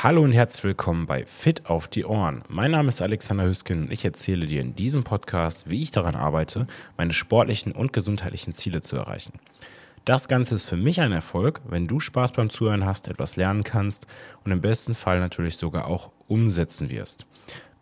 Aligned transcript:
Hallo 0.00 0.22
und 0.22 0.30
herzlich 0.30 0.62
willkommen 0.62 1.06
bei 1.06 1.26
Fit 1.26 1.66
auf 1.66 1.88
die 1.88 2.04
Ohren. 2.04 2.44
Mein 2.48 2.70
Name 2.70 2.88
ist 2.88 3.02
Alexander 3.02 3.44
Hüsken 3.44 3.82
und 3.82 3.92
ich 3.92 4.04
erzähle 4.04 4.46
dir 4.46 4.60
in 4.60 4.76
diesem 4.76 5.02
Podcast, 5.02 5.68
wie 5.68 5.82
ich 5.82 5.90
daran 5.90 6.14
arbeite, 6.14 6.68
meine 6.96 7.12
sportlichen 7.12 7.72
und 7.72 7.92
gesundheitlichen 7.92 8.52
Ziele 8.52 8.80
zu 8.80 8.94
erreichen. 8.94 9.32
Das 10.04 10.28
Ganze 10.28 10.54
ist 10.54 10.62
für 10.66 10.76
mich 10.76 11.00
ein 11.00 11.10
Erfolg, 11.10 11.62
wenn 11.68 11.88
du 11.88 11.98
Spaß 11.98 12.30
beim 12.30 12.48
Zuhören 12.48 12.84
hast, 12.84 13.08
etwas 13.08 13.34
lernen 13.34 13.64
kannst 13.64 14.06
und 14.44 14.52
im 14.52 14.60
besten 14.60 14.94
Fall 14.94 15.18
natürlich 15.18 15.56
sogar 15.56 15.88
auch 15.88 16.12
umsetzen 16.28 16.92
wirst. 16.92 17.26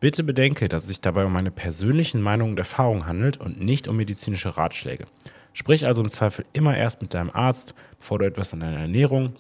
Bitte 0.00 0.24
bedenke, 0.24 0.70
dass 0.70 0.84
es 0.84 0.88
sich 0.88 1.02
dabei 1.02 1.26
um 1.26 1.34
meine 1.34 1.50
persönlichen 1.50 2.22
Meinungen 2.22 2.52
und 2.52 2.58
Erfahrungen 2.58 3.04
handelt 3.04 3.36
und 3.36 3.60
nicht 3.60 3.88
um 3.88 3.96
medizinische 3.96 4.56
Ratschläge. 4.56 5.04
Sprich 5.52 5.84
also 5.86 6.02
im 6.02 6.08
Zweifel 6.08 6.46
immer 6.54 6.78
erst 6.78 7.02
mit 7.02 7.12
deinem 7.12 7.30
Arzt, 7.30 7.74
bevor 7.98 8.20
du 8.20 8.24
etwas 8.24 8.54
an 8.54 8.60
deiner 8.60 8.80
Ernährung, 8.80 9.34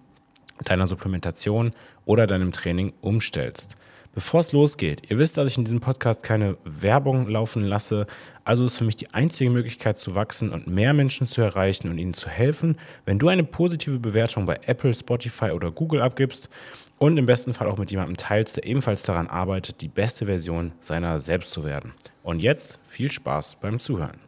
deiner 0.64 0.86
Supplementation 0.86 1.72
oder 2.04 2.26
deinem 2.26 2.52
Training 2.52 2.92
umstellst. 3.00 3.76
Bevor 4.16 4.40
es 4.40 4.52
losgeht, 4.52 5.10
ihr 5.10 5.18
wisst, 5.18 5.36
dass 5.36 5.50
ich 5.50 5.58
in 5.58 5.64
diesem 5.64 5.80
Podcast 5.80 6.22
keine 6.22 6.56
Werbung 6.64 7.28
laufen 7.28 7.62
lasse, 7.62 8.06
also 8.44 8.64
ist 8.64 8.78
für 8.78 8.84
mich 8.84 8.96
die 8.96 9.12
einzige 9.12 9.50
Möglichkeit 9.50 9.98
zu 9.98 10.14
wachsen 10.14 10.52
und 10.52 10.66
mehr 10.66 10.94
Menschen 10.94 11.26
zu 11.26 11.42
erreichen 11.42 11.90
und 11.90 11.98
ihnen 11.98 12.14
zu 12.14 12.30
helfen, 12.30 12.78
wenn 13.04 13.18
du 13.18 13.28
eine 13.28 13.44
positive 13.44 13.98
Bewertung 13.98 14.46
bei 14.46 14.58
Apple, 14.64 14.94
Spotify 14.94 15.50
oder 15.50 15.70
Google 15.70 16.00
abgibst 16.00 16.48
und 16.96 17.18
im 17.18 17.26
besten 17.26 17.52
Fall 17.52 17.68
auch 17.68 17.76
mit 17.76 17.90
jemandem 17.90 18.16
teilst, 18.16 18.56
der 18.56 18.64
ebenfalls 18.64 19.02
daran 19.02 19.26
arbeitet, 19.26 19.82
die 19.82 19.88
beste 19.88 20.24
Version 20.24 20.72
seiner 20.80 21.20
selbst 21.20 21.50
zu 21.50 21.64
werden. 21.64 21.92
Und 22.22 22.40
jetzt 22.40 22.80
viel 22.88 23.12
Spaß 23.12 23.56
beim 23.60 23.78
Zuhören. 23.78 24.25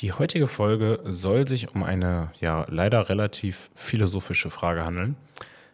Die 0.00 0.12
heutige 0.14 0.46
Folge 0.46 1.00
soll 1.04 1.46
sich 1.46 1.74
um 1.74 1.82
eine 1.82 2.30
ja 2.40 2.64
leider 2.70 3.10
relativ 3.10 3.68
philosophische 3.74 4.48
Frage 4.48 4.86
handeln. 4.86 5.14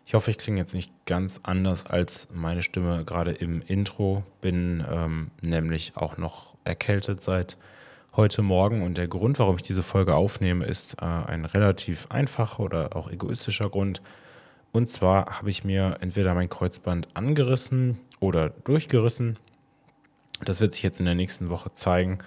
Ich 0.04 0.14
hoffe, 0.14 0.32
ich 0.32 0.38
klinge 0.38 0.58
jetzt 0.58 0.74
nicht 0.74 0.90
ganz 1.06 1.38
anders 1.44 1.86
als 1.86 2.26
meine 2.32 2.64
Stimme 2.64 3.04
gerade 3.04 3.30
im 3.30 3.62
Intro. 3.62 4.24
Bin 4.40 4.84
ähm, 4.90 5.30
nämlich 5.42 5.92
auch 5.94 6.16
noch 6.16 6.56
erkältet 6.64 7.20
seit 7.20 7.56
heute 8.16 8.42
Morgen 8.42 8.82
und 8.82 8.98
der 8.98 9.06
Grund, 9.06 9.38
warum 9.38 9.56
ich 9.56 9.62
diese 9.62 9.84
Folge 9.84 10.16
aufnehme, 10.16 10.64
ist 10.64 10.94
äh, 11.00 11.04
ein 11.04 11.44
relativ 11.44 12.08
einfacher 12.08 12.64
oder 12.64 12.96
auch 12.96 13.08
egoistischer 13.08 13.70
Grund. 13.70 14.02
Und 14.72 14.90
zwar 14.90 15.38
habe 15.38 15.50
ich 15.50 15.62
mir 15.62 15.98
entweder 16.00 16.34
mein 16.34 16.50
Kreuzband 16.50 17.06
angerissen 17.14 18.00
oder 18.18 18.50
durchgerissen. 18.50 19.38
Das 20.44 20.60
wird 20.60 20.74
sich 20.74 20.82
jetzt 20.82 20.98
in 20.98 21.06
der 21.06 21.14
nächsten 21.14 21.48
Woche 21.48 21.72
zeigen. 21.74 22.18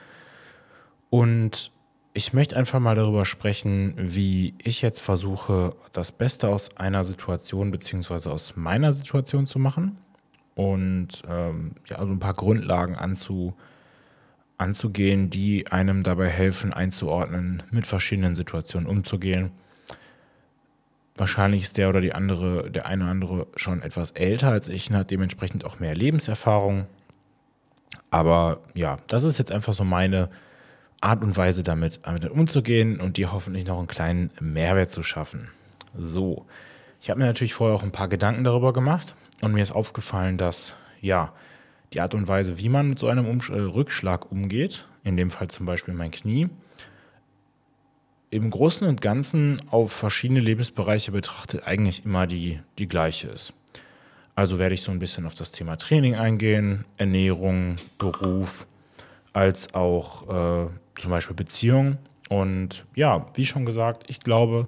Und 1.10 1.74
ich 2.14 2.34
möchte 2.34 2.56
einfach 2.56 2.80
mal 2.80 2.96
darüber 2.96 3.26
sprechen, 3.26 3.94
wie 3.98 4.56
ich 4.58 4.82
jetzt 4.82 5.00
versuche, 5.00 5.76
das 5.92 6.12
Beste 6.12 6.50
aus 6.50 6.76
einer 6.78 7.04
Situation 7.04 7.72
bzw. 7.72 8.30
aus 8.30 8.56
meiner 8.56 8.94
Situation 8.94 9.46
zu 9.46 9.60
machen 9.60 9.98
und 10.56 11.24
ähm, 11.30 11.76
ja, 11.88 11.98
also 11.98 12.12
ein 12.12 12.20
paar 12.20 12.34
Grundlagen 12.34 12.96
anzu, 12.96 13.54
anzugehen, 14.58 15.30
die 15.30 15.72
einem 15.72 16.04
dabei 16.04 16.30
helfen, 16.30 16.74
einzuordnen, 16.74 17.64
mit 17.72 17.86
verschiedenen 17.86 18.36
Situationen 18.36 18.90
umzugehen. 18.90 19.52
Wahrscheinlich 21.16 21.64
ist 21.64 21.78
der 21.78 21.90
oder 21.90 22.02
die 22.02 22.14
andere, 22.14 22.72
der 22.72 22.86
eine 22.88 23.04
oder 23.04 23.12
andere 23.12 23.48
schon 23.56 23.82
etwas 23.82 24.12
älter 24.12 24.50
als 24.50 24.68
ich 24.68 24.90
und 24.90 24.98
hat 24.98 25.12
dementsprechend 25.12 25.66
auch 25.66 25.80
mehr 25.80 25.96
Lebenserfahrung. 25.96 26.88
Aber 28.10 28.62
ja, 28.74 28.98
das 29.08 29.24
ist 29.24 29.38
jetzt 29.38 29.52
einfach 29.52 29.74
so 29.74 29.84
meine 29.84 30.30
Art 31.02 31.24
und 31.24 31.36
Weise 31.38 31.64
damit, 31.64 32.00
damit 32.04 32.30
umzugehen 32.30 33.00
und 33.00 33.18
dir 33.18 33.32
hoffentlich 33.32 33.66
noch 33.66 33.78
einen 33.78 33.88
kleinen 33.88 34.32
Mehrwert 34.40 34.90
zu 34.90 35.04
schaffen. 35.04 35.50
So, 35.98 36.46
ich 37.02 37.10
habe 37.10 37.20
mir 37.20 37.26
natürlich 37.26 37.54
vorher 37.54 37.76
auch 37.76 37.84
ein 37.84 37.92
paar 37.92 38.10
Gedanken 38.10 38.44
darüber 38.44 38.74
gemacht 38.74 39.16
und 39.42 39.54
mir 39.54 39.62
ist 39.62 39.72
aufgefallen, 39.72 40.38
dass 40.38 40.76
ja 41.02 41.34
die 41.94 42.02
Art 42.02 42.14
und 42.14 42.28
Weise, 42.28 42.60
wie 42.60 42.70
man 42.70 42.90
mit 42.90 43.00
so 43.00 43.08
einem 43.08 43.26
Umsch 43.26 43.50
äh, 43.50 43.60
Rückschlag 43.60 44.32
umgeht, 44.32 44.86
in 45.04 45.18
dem 45.18 45.32
Fall 45.32 45.48
zum 45.48 45.66
Beispiel 45.66 45.94
mein 45.94 46.12
Knie, 46.12 46.50
im 48.32 48.50
Großen 48.52 48.88
und 48.88 49.02
Ganzen 49.02 49.58
auf 49.72 49.92
verschiedene 49.92 50.40
Lebensbereiche 50.40 51.12
betrachtet 51.12 51.64
eigentlich 51.66 52.06
immer 52.06 52.28
die, 52.28 52.60
die 52.78 52.88
gleiche 52.88 53.30
ist. 53.30 53.54
Also 54.36 54.60
werde 54.60 54.76
ich 54.76 54.84
so 54.84 54.92
ein 54.92 55.00
bisschen 55.00 55.26
auf 55.26 55.34
das 55.34 55.52
Thema 55.52 55.78
Training 55.78 56.16
eingehen, 56.16 56.86
Ernährung, 56.98 57.78
Beruf, 57.98 58.68
als 59.34 59.74
auch 59.74 60.24
äh, 60.24 60.70
zum 60.96 61.12
Beispiel 61.12 61.36
Beziehungen. 61.36 61.98
Und 62.30 62.86
ja, 62.96 63.28
wie 63.36 63.46
schon 63.46 63.66
gesagt, 63.66 64.04
ich 64.08 64.20
glaube, 64.20 64.68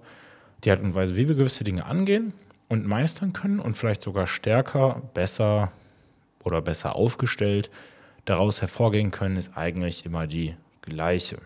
die 0.64 0.72
Art 0.72 0.82
und 0.82 0.96
Weise, 0.96 1.16
wie 1.16 1.28
wir 1.28 1.36
gewisse 1.36 1.64
Dinge 1.64 1.86
angehen 1.86 2.34
und 2.70 2.88
meistern 2.88 3.34
können 3.34 3.60
und 3.60 3.76
vielleicht 3.76 4.02
sogar 4.02 4.28
stärker, 4.28 5.02
besser 5.14 5.72
oder 6.44 6.62
besser 6.62 6.96
aufgestellt 6.96 7.70
daraus 8.26 8.62
hervorgehen 8.62 9.12
können, 9.12 9.38
ist 9.38 9.58
eigentlich 9.58 10.06
immer 10.06 10.28
die 10.28 10.56
gleiche. 10.82 11.38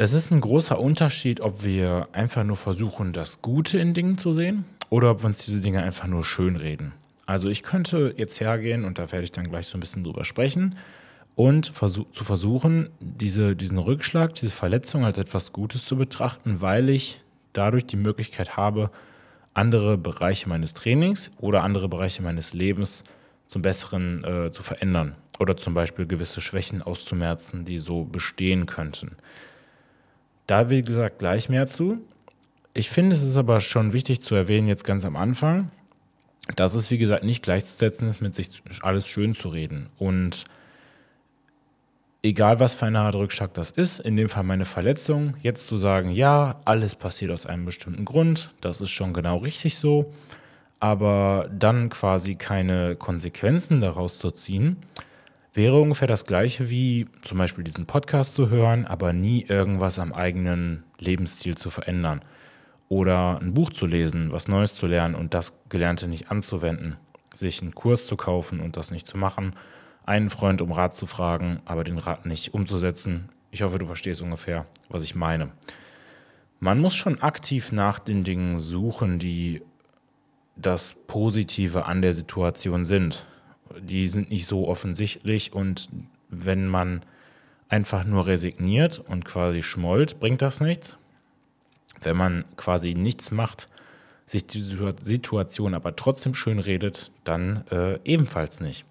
Es 0.00 0.12
ist 0.12 0.30
ein 0.30 0.40
großer 0.40 0.78
Unterschied, 0.78 1.40
ob 1.40 1.64
wir 1.64 2.08
einfach 2.12 2.44
nur 2.44 2.56
versuchen, 2.56 3.12
das 3.12 3.42
Gute 3.42 3.78
in 3.78 3.94
Dingen 3.94 4.16
zu 4.16 4.30
sehen 4.32 4.64
oder 4.90 5.10
ob 5.10 5.22
wir 5.22 5.26
uns 5.26 5.44
diese 5.44 5.60
Dinge 5.60 5.82
einfach 5.82 6.06
nur 6.06 6.24
schönreden. 6.24 6.92
Also 7.28 7.50
ich 7.50 7.62
könnte 7.62 8.14
jetzt 8.16 8.40
hergehen 8.40 8.86
und 8.86 8.98
da 8.98 9.12
werde 9.12 9.22
ich 9.22 9.32
dann 9.32 9.50
gleich 9.50 9.66
so 9.66 9.76
ein 9.76 9.80
bisschen 9.80 10.02
drüber 10.02 10.24
sprechen 10.24 10.76
und 11.34 11.66
versuch, 11.66 12.10
zu 12.10 12.24
versuchen, 12.24 12.88
diese, 13.00 13.54
diesen 13.54 13.76
Rückschlag, 13.76 14.32
diese 14.32 14.50
Verletzung 14.50 15.04
als 15.04 15.18
etwas 15.18 15.52
Gutes 15.52 15.84
zu 15.84 15.96
betrachten, 15.96 16.62
weil 16.62 16.88
ich 16.88 17.20
dadurch 17.52 17.84
die 17.84 17.98
Möglichkeit 17.98 18.56
habe, 18.56 18.90
andere 19.52 19.98
Bereiche 19.98 20.48
meines 20.48 20.72
Trainings 20.72 21.30
oder 21.36 21.64
andere 21.64 21.86
Bereiche 21.86 22.22
meines 22.22 22.54
Lebens 22.54 23.04
zum 23.46 23.60
Besseren 23.60 24.24
äh, 24.24 24.50
zu 24.50 24.62
verändern 24.62 25.14
oder 25.38 25.54
zum 25.54 25.74
Beispiel 25.74 26.06
gewisse 26.06 26.40
Schwächen 26.40 26.80
auszumerzen, 26.80 27.66
die 27.66 27.76
so 27.76 28.04
bestehen 28.04 28.64
könnten. 28.64 29.18
Da, 30.46 30.70
wie 30.70 30.80
gesagt, 30.80 31.18
gleich 31.18 31.50
mehr 31.50 31.66
zu. 31.66 31.98
Ich 32.72 32.88
finde, 32.88 33.14
es 33.14 33.22
ist 33.22 33.36
aber 33.36 33.60
schon 33.60 33.92
wichtig 33.92 34.22
zu 34.22 34.34
erwähnen, 34.34 34.66
jetzt 34.66 34.84
ganz 34.84 35.04
am 35.04 35.14
Anfang, 35.14 35.70
dass 36.56 36.74
es, 36.74 36.90
wie 36.90 36.98
gesagt, 36.98 37.24
nicht 37.24 37.42
gleichzusetzen 37.42 38.08
ist, 38.08 38.20
mit 38.20 38.34
sich 38.34 38.62
alles 38.82 39.06
schön 39.06 39.34
zu 39.34 39.48
reden. 39.48 39.88
Und 39.98 40.44
egal 42.22 42.60
was 42.60 42.74
für 42.74 42.86
eine 42.86 43.00
Art 43.00 43.14
Rückschlag 43.14 43.54
das 43.54 43.70
ist, 43.70 44.00
in 44.00 44.16
dem 44.16 44.28
Fall 44.28 44.44
meine 44.44 44.64
Verletzung, 44.64 45.34
jetzt 45.42 45.66
zu 45.66 45.76
sagen, 45.76 46.10
ja, 46.10 46.60
alles 46.64 46.94
passiert 46.94 47.30
aus 47.30 47.46
einem 47.46 47.64
bestimmten 47.64 48.04
Grund, 48.04 48.54
das 48.60 48.80
ist 48.80 48.90
schon 48.90 49.12
genau 49.12 49.38
richtig 49.38 49.78
so, 49.78 50.12
aber 50.80 51.48
dann 51.52 51.88
quasi 51.88 52.34
keine 52.34 52.96
Konsequenzen 52.96 53.80
daraus 53.80 54.18
zu 54.18 54.30
ziehen, 54.30 54.76
wäre 55.54 55.80
ungefähr 55.80 56.08
das 56.08 56.24
gleiche 56.24 56.70
wie 56.70 57.06
zum 57.20 57.38
Beispiel 57.38 57.64
diesen 57.64 57.86
Podcast 57.86 58.34
zu 58.34 58.48
hören, 58.48 58.86
aber 58.86 59.12
nie 59.12 59.44
irgendwas 59.48 59.98
am 59.98 60.12
eigenen 60.12 60.84
Lebensstil 60.98 61.56
zu 61.56 61.70
verändern. 61.70 62.20
Oder 62.88 63.38
ein 63.40 63.54
Buch 63.54 63.70
zu 63.70 63.86
lesen, 63.86 64.32
was 64.32 64.48
Neues 64.48 64.74
zu 64.74 64.86
lernen 64.86 65.14
und 65.14 65.34
das 65.34 65.52
Gelernte 65.68 66.08
nicht 66.08 66.30
anzuwenden. 66.30 66.96
Sich 67.34 67.60
einen 67.60 67.74
Kurs 67.74 68.06
zu 68.06 68.16
kaufen 68.16 68.60
und 68.60 68.76
das 68.76 68.90
nicht 68.90 69.06
zu 69.06 69.18
machen 69.18 69.54
einen 70.08 70.30
Freund 70.30 70.62
um 70.62 70.72
Rat 70.72 70.94
zu 70.94 71.06
fragen, 71.06 71.60
aber 71.66 71.84
den 71.84 71.98
Rat 71.98 72.24
nicht 72.24 72.54
umzusetzen. 72.54 73.28
Ich 73.50 73.60
hoffe, 73.60 73.78
du 73.78 73.84
verstehst 73.84 74.22
ungefähr, 74.22 74.66
was 74.88 75.02
ich 75.02 75.14
meine. 75.14 75.50
Man 76.60 76.80
muss 76.80 76.96
schon 76.96 77.20
aktiv 77.20 77.72
nach 77.72 77.98
den 77.98 78.24
Dingen 78.24 78.58
suchen, 78.58 79.18
die 79.18 79.60
das 80.56 80.96
Positive 81.06 81.84
an 81.84 82.00
der 82.00 82.14
Situation 82.14 82.86
sind. 82.86 83.26
Die 83.78 84.08
sind 84.08 84.30
nicht 84.30 84.46
so 84.46 84.66
offensichtlich 84.66 85.52
und 85.52 85.90
wenn 86.30 86.66
man 86.66 87.02
einfach 87.68 88.04
nur 88.04 88.26
resigniert 88.26 88.98
und 88.98 89.26
quasi 89.26 89.62
schmollt, 89.62 90.20
bringt 90.20 90.40
das 90.40 90.60
nichts. 90.60 90.96
Wenn 92.02 92.16
man 92.16 92.44
quasi 92.56 92.94
nichts 92.94 93.30
macht, 93.30 93.68
sich 94.26 94.46
die 94.46 94.62
Situation 94.62 95.74
aber 95.74 95.96
trotzdem 95.96 96.34
schön 96.34 96.58
redet, 96.58 97.10
dann 97.24 97.64
äh, 97.70 97.98
ebenfalls 98.04 98.60
nicht. 98.60 98.84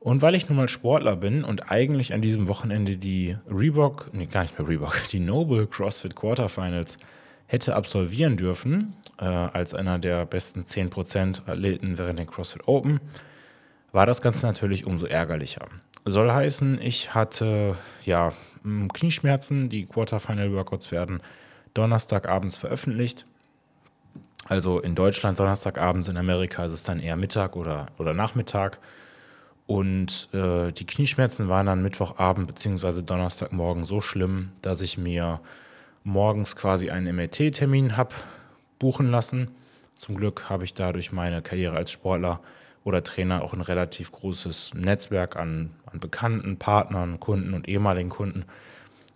Und 0.00 0.22
weil 0.22 0.34
ich 0.34 0.48
nun 0.48 0.56
mal 0.56 0.68
Sportler 0.68 1.16
bin 1.16 1.44
und 1.44 1.70
eigentlich 1.70 2.14
an 2.14 2.22
diesem 2.22 2.48
Wochenende 2.48 2.96
die 2.96 3.36
Reebok, 3.50 4.10
nee, 4.12 4.26
gar 4.26 4.42
nicht 4.42 4.58
mehr 4.58 4.68
Reebok, 4.68 4.96
die 5.12 5.20
Noble 5.20 5.66
CrossFit 5.66 6.16
Quarterfinals 6.16 6.98
hätte 7.46 7.74
absolvieren 7.74 8.36
dürfen, 8.36 8.94
äh, 9.18 9.24
als 9.24 9.74
einer 9.74 9.98
der 9.98 10.24
besten 10.24 10.62
10% 10.62 11.48
Athleten 11.48 11.98
während 11.98 12.18
den 12.18 12.26
CrossFit 12.26 12.66
Open, 12.66 13.00
war 13.92 14.06
das 14.06 14.22
Ganze 14.22 14.46
natürlich 14.46 14.86
umso 14.86 15.06
ärgerlicher. 15.06 15.66
Soll 16.04 16.30
heißen, 16.30 16.80
ich 16.80 17.14
hatte 17.14 17.76
ja 18.04 18.32
Knieschmerzen, 18.92 19.68
die 19.68 19.84
Quarterfinal 19.84 20.52
Workouts 20.52 20.92
werden 20.92 21.20
Donnerstagabends 21.74 22.56
veröffentlicht. 22.56 23.26
Also 24.48 24.80
in 24.80 24.94
Deutschland 24.94 25.38
Donnerstagabends, 25.38 26.08
in 26.08 26.16
Amerika 26.16 26.64
ist 26.64 26.72
es 26.72 26.82
dann 26.82 27.00
eher 27.00 27.16
Mittag 27.16 27.56
oder, 27.56 27.86
oder 27.98 28.14
Nachmittag. 28.14 28.80
Und 29.66 30.28
äh, 30.32 30.72
die 30.72 30.86
Knieschmerzen 30.86 31.48
waren 31.48 31.66
dann 31.66 31.82
Mittwochabend 31.82 32.48
bzw. 32.48 33.02
Donnerstagmorgen 33.02 33.84
so 33.84 34.00
schlimm, 34.00 34.50
dass 34.62 34.80
ich 34.80 34.98
mir 34.98 35.40
morgens 36.02 36.56
quasi 36.56 36.90
einen 36.90 37.14
MRT-Termin 37.14 37.96
habe 37.96 38.14
buchen 38.80 39.10
lassen, 39.10 39.48
Zum 39.94 40.16
Glück 40.16 40.48
habe 40.48 40.64
ich 40.64 40.72
da 40.72 40.92
durch 40.92 41.12
meine 41.12 41.42
Karriere 41.42 41.76
als 41.76 41.92
Sportler 41.92 42.40
oder 42.82 43.04
Trainer 43.04 43.42
auch 43.42 43.52
ein 43.52 43.60
relativ 43.60 44.10
großes 44.10 44.72
Netzwerk 44.74 45.36
an, 45.36 45.70
an 45.84 46.00
Bekannten, 46.00 46.56
Partnern, 46.56 47.20
Kunden 47.20 47.52
und 47.52 47.68
ehemaligen 47.68 48.08
Kunden, 48.08 48.46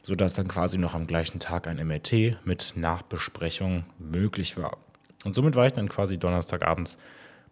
sodass 0.05 0.35
dann 0.35 0.47
quasi 0.47 0.79
noch 0.79 0.95
am 0.95 1.07
gleichen 1.09 1.41
Tag 1.41 1.67
ein 1.67 1.85
MRT 1.85 2.39
mit 2.45 2.75
Nachbesprechung 2.77 3.85
möglich 3.99 4.57
war. 4.57 4.77
Und 5.25 5.35
somit 5.35 5.57
war 5.57 5.67
ich 5.67 5.73
dann 5.73 5.89
quasi 5.89 6.19
Donnerstagabends 6.19 6.99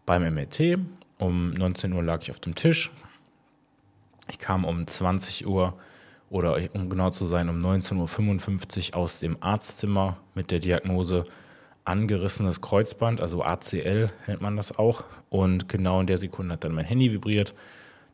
beim 0.07 0.23
MRT. 0.23 0.79
Um 1.19 1.51
19 1.53 1.93
Uhr 1.93 2.03
lag 2.03 2.23
ich 2.23 2.31
auf 2.31 2.41
dem 2.41 2.55
Tisch. 2.55 2.91
Ich 4.29 4.39
kam 4.39 4.65
um 4.65 4.87
20 4.87 5.47
Uhr 5.47 5.75
oder 6.29 6.59
um 6.75 6.89
genau 6.89 7.11
zu 7.11 7.27
sein, 7.27 7.49
um 7.49 7.61
19.55 7.65 8.91
Uhr 8.91 8.97
aus 8.97 9.19
dem 9.21 9.39
Arztzimmer 9.41 10.19
mit 10.35 10.51
der 10.51 10.61
Diagnose 10.61 11.25
angerissenes 11.85 12.61
Kreuzband, 12.61 13.21
also 13.21 13.43
ACL 13.43 14.09
nennt 14.27 14.41
man 14.41 14.57
das 14.57 14.79
auch. 14.79 15.05
Und 15.31 15.69
genau 15.69 16.01
in 16.01 16.07
der 16.07 16.19
Sekunde 16.19 16.55
hat 16.55 16.65
dann 16.65 16.75
mein 16.75 16.85
Handy 16.85 17.13
vibriert. 17.13 17.55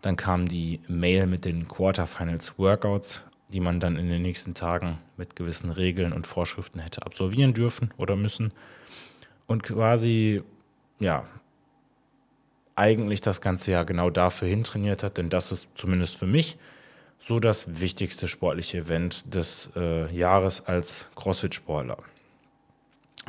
Dann 0.01 0.17
kam 0.17 0.49
die 0.49 0.81
Mail 0.89 1.27
mit 1.27 1.45
den 1.45 1.67
Quarterfinals 1.67 2.59
Workouts, 2.59 3.25
die 3.49 3.61
man 3.61 3.81
dann 3.81 3.97
in 3.97 4.09
den 4.09 4.23
nächsten 4.23 4.55
Tagen 4.55 4.99
mit 5.17 5.37
gewissen 5.37 5.71
Regeln 5.71 6.13
und 6.13 6.27
Vorschriften 6.27 6.81
hätte 6.81 7.05
absolvieren 7.05 7.55
dürfen 7.55 7.93
oder 7.97 8.17
müssen. 8.17 8.53
Und 9.47 9.63
quasi, 9.63 10.43
ja, 10.99 11.25
eigentlich 12.77 13.21
das 13.21 13.41
ganze 13.41 13.73
Jahr 13.73 13.85
genau 13.85 14.11
dafür 14.11 14.49
hintrainiert 14.49 15.03
hat, 15.03 15.19
denn 15.19 15.31
das 15.31 15.51
ist 15.51 15.69
zumindest 15.75 16.17
für 16.17 16.27
mich 16.27 16.59
so 17.19 17.41
das 17.41 17.81
wichtigste 17.81 18.29
sportliche 18.29 18.79
Event 18.79 19.35
des 19.35 19.71
äh, 19.75 20.15
Jahres 20.15 20.65
als 20.65 21.11
CrossFit-Sportler. 21.17 21.99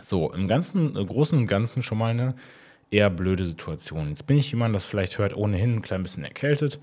So, 0.01 0.31
im 0.31 0.47
Ganzen, 0.47 0.95
im 0.95 1.07
Großen 1.07 1.37
und 1.37 1.47
Ganzen 1.47 1.81
schon 1.81 1.97
mal 1.97 2.11
eine 2.11 2.35
eher 2.91 3.09
blöde 3.09 3.45
Situation. 3.45 4.09
Jetzt 4.09 4.27
bin 4.27 4.37
ich, 4.37 4.51
wie 4.51 4.57
man 4.57 4.73
das 4.73 4.85
vielleicht 4.85 5.17
hört, 5.17 5.35
ohnehin 5.35 5.75
ein 5.75 5.81
klein 5.81 6.03
bisschen 6.03 6.23
erkältet. 6.23 6.79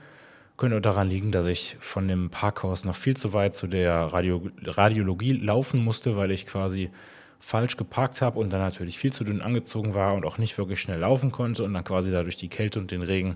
Könnte 0.57 0.81
daran 0.81 1.11
liegen, 1.11 1.33
dass 1.33 1.47
ich 1.47 1.77
von 1.81 2.09
dem 2.09 2.31
Parkhaus 2.31 2.85
noch 2.85 2.97
viel 2.97 3.17
zu 3.17 3.33
weit 3.33 3.55
zu 3.55 3.67
der 3.67 3.95
Radio 3.95 4.49
Radiologie 4.63 5.33
laufen 5.33 5.85
musste, 5.85 6.17
weil 6.17 6.31
ich 6.31 6.47
quasi 6.47 6.91
falsch 7.39 7.77
geparkt 7.77 8.23
habe 8.23 8.39
und 8.39 8.51
dann 8.51 8.61
natürlich 8.61 8.99
viel 8.99 9.13
zu 9.13 9.23
dünn 9.23 9.43
angezogen 9.43 9.95
war 9.95 10.15
und 10.15 10.25
auch 10.25 10.39
nicht 10.39 10.57
wirklich 10.57 10.81
schnell 10.81 11.01
laufen 11.01 11.31
konnte 11.31 11.63
und 11.65 11.75
dann 11.75 11.85
quasi 11.85 12.11
da 12.11 12.23
durch 12.23 12.37
die 12.37 12.49
Kälte 12.49 12.79
und 12.79 12.91
den 12.91 13.03
Regen 13.03 13.35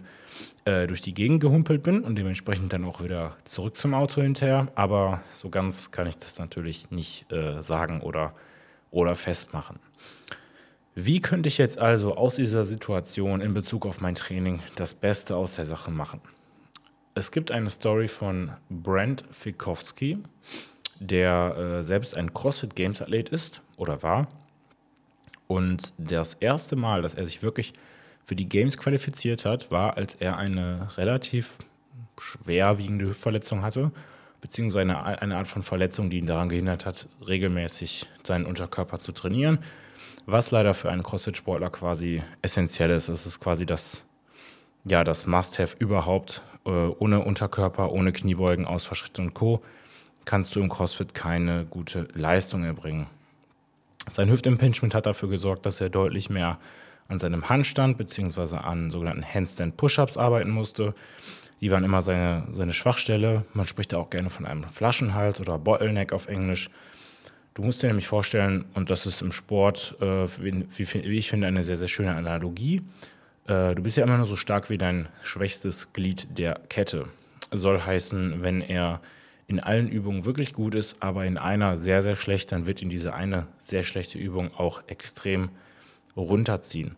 äh, 0.65 0.87
durch 0.87 1.03
die 1.03 1.15
Gegend 1.15 1.41
gehumpelt 1.41 1.83
bin 1.83 2.03
und 2.03 2.17
dementsprechend 2.17 2.73
dann 2.73 2.85
auch 2.85 3.03
wieder 3.05 3.37
zurück 3.45 3.77
zum 3.77 3.95
Auto 3.95 4.23
hinterher. 4.23 4.69
Aber 4.75 5.23
so 5.35 5.51
ganz 5.51 5.91
kann 5.91 6.07
ich 6.07 6.17
das 6.17 6.39
natürlich 6.39 6.91
nicht 6.91 7.31
äh, 7.31 7.61
sagen 7.61 8.01
oder 8.01 8.35
oder 8.91 9.15
festmachen. 9.15 9.79
Wie 10.95 11.21
könnte 11.21 11.49
ich 11.49 11.59
jetzt 11.59 11.79
also 11.79 12.17
aus 12.17 12.35
dieser 12.35 12.65
Situation 12.65 13.41
in 13.41 13.55
Bezug 13.55 13.87
auf 13.87 14.01
mein 14.01 14.17
Training 14.17 14.61
das 14.75 14.95
Beste 14.95 15.37
aus 15.37 15.55
der 15.55 15.67
Sache 15.67 15.91
machen? 15.91 16.21
Es 17.21 17.33
gibt 17.33 17.51
eine 17.51 17.69
Story 17.69 18.09
von 18.09 18.53
Brent 18.71 19.25
Fikowski, 19.31 20.21
der 21.01 21.55
äh, 21.55 21.85
selbst 21.85 22.17
ein 22.17 22.33
CrossFit 22.33 22.75
Games 22.75 23.03
Athlet 23.03 23.29
ist 23.29 23.61
oder 23.77 24.03
war. 24.03 24.27
Und 25.47 25.93
das 25.99 26.33
erste 26.33 26.77
Mal, 26.77 27.03
dass 27.03 27.13
er 27.13 27.27
sich 27.27 27.43
wirklich 27.43 27.75
für 28.25 28.35
die 28.35 28.49
Games 28.49 28.79
qualifiziert 28.79 29.45
hat, 29.45 29.71
war, 29.71 29.99
als 29.99 30.15
er 30.15 30.39
eine 30.39 30.89
relativ 30.97 31.59
schwerwiegende 32.19 33.09
Hüftverletzung 33.09 33.61
hatte 33.61 33.93
beziehungsweise 34.41 34.81
eine, 34.81 35.21
eine 35.21 35.37
Art 35.37 35.47
von 35.47 35.63
Verletzung, 35.63 36.09
die 36.09 36.21
ihn 36.21 36.27
daran 36.27 36.49
gehindert 36.49 36.87
hat, 36.87 37.07
regelmäßig 37.27 38.09
seinen 38.23 38.47
Unterkörper 38.47 38.99
zu 38.99 39.13
trainieren, 39.13 39.59
was 40.25 40.51
leider 40.53 40.73
für 40.73 40.91
einen 40.91 41.03
CrossFit-Sportler 41.03 41.69
quasi 41.69 42.23
essentiell 42.41 42.91
ist. 42.91 43.11
Es 43.11 43.27
ist 43.27 43.41
quasi 43.41 43.67
das, 43.67 44.05
ja, 44.85 45.05
das 45.05 45.27
Must-Have 45.27 45.77
überhaupt. 45.79 46.43
Äh, 46.65 46.71
ohne 46.71 47.21
Unterkörper, 47.21 47.93
ohne 47.93 48.13
Kniebeugen, 48.13 48.67
Ausfallschritte 48.67 49.23
und 49.23 49.35
Co. 49.35 49.63
kannst 50.25 50.55
du 50.55 50.61
im 50.61 50.69
CrossFit 50.69 51.15
keine 51.15 51.65
gute 51.65 52.09
Leistung 52.15 52.65
erbringen. 52.65 53.07
Sein 54.09 54.31
Hüftimpingement 54.31 54.95
hat 54.95 55.07
dafür 55.07 55.29
gesorgt, 55.29 55.65
dass 55.67 55.81
er 55.81 55.89
deutlich 55.89 56.31
mehr 56.31 56.59
an 57.09 57.19
seinem 57.19 57.49
Handstand 57.49 57.99
bzw. 57.99 58.57
an 58.57 58.91
sogenannten 58.91 59.25
Handstand 59.25 59.77
Push-Ups 59.77 60.17
arbeiten 60.17 60.51
musste. 60.51 60.95
Die 61.61 61.71
waren 61.71 61.85
immer 61.85 62.01
seine, 62.03 62.47
seine 62.53 62.73
Schwachstelle. 62.73 63.45
Man 63.53 63.67
spricht 63.67 63.93
da 63.93 63.99
auch 63.99 64.11
gerne 64.11 64.31
von 64.31 64.47
einem 64.47 64.65
Flaschenhals 64.65 65.41
oder 65.41 65.59
Bottleneck 65.59 66.13
auf 66.13 66.29
Englisch. 66.29 66.71
Du 67.55 67.63
musst 67.63 67.83
dir 67.83 67.89
nämlich 67.89 68.07
vorstellen, 68.07 68.65
und 68.75 68.91
das 68.91 69.07
ist 69.07 69.23
im 69.23 69.33
Sport, 69.33 69.97
äh, 70.01 70.27
wie, 70.41 70.67
wie, 70.77 71.19
ich 71.19 71.29
finde, 71.29 71.47
eine 71.47 71.65
sehr, 71.65 71.77
sehr 71.77 71.89
schöne 71.89 72.15
Analogie. 72.15 72.83
Äh, 73.51 73.75
du 73.75 73.83
bist 73.83 73.97
ja 73.97 74.05
immer 74.05 74.17
nur 74.17 74.27
so 74.27 74.37
stark 74.37 74.71
wie 74.71 74.79
dein 74.79 75.09
schwächstes 75.23 75.93
Glied 75.93 76.39
der 76.39 76.61
Kette. 76.69 77.09
Soll 77.51 77.81
heißen, 77.81 78.43
wenn 78.43 78.61
er 78.61 79.01
in 79.49 79.59
allen 79.59 79.89
Übungen 79.89 80.25
wirklich 80.25 80.53
gut 80.53 80.77
ist, 80.77 81.03
aber 81.03 81.25
in 81.25 81.37
einer 81.37 81.77
sehr, 81.77 82.01
sehr 82.01 82.15
schlecht, 82.15 82.53
dann 82.53 82.67
wird 82.67 82.81
ihn 82.81 82.91
diese 82.91 83.13
eine 83.13 83.49
sehr 83.59 83.83
schlechte 83.83 84.19
Übung 84.19 84.55
auch 84.55 84.83
extrem 84.87 85.51
runterziehen. 86.17 86.95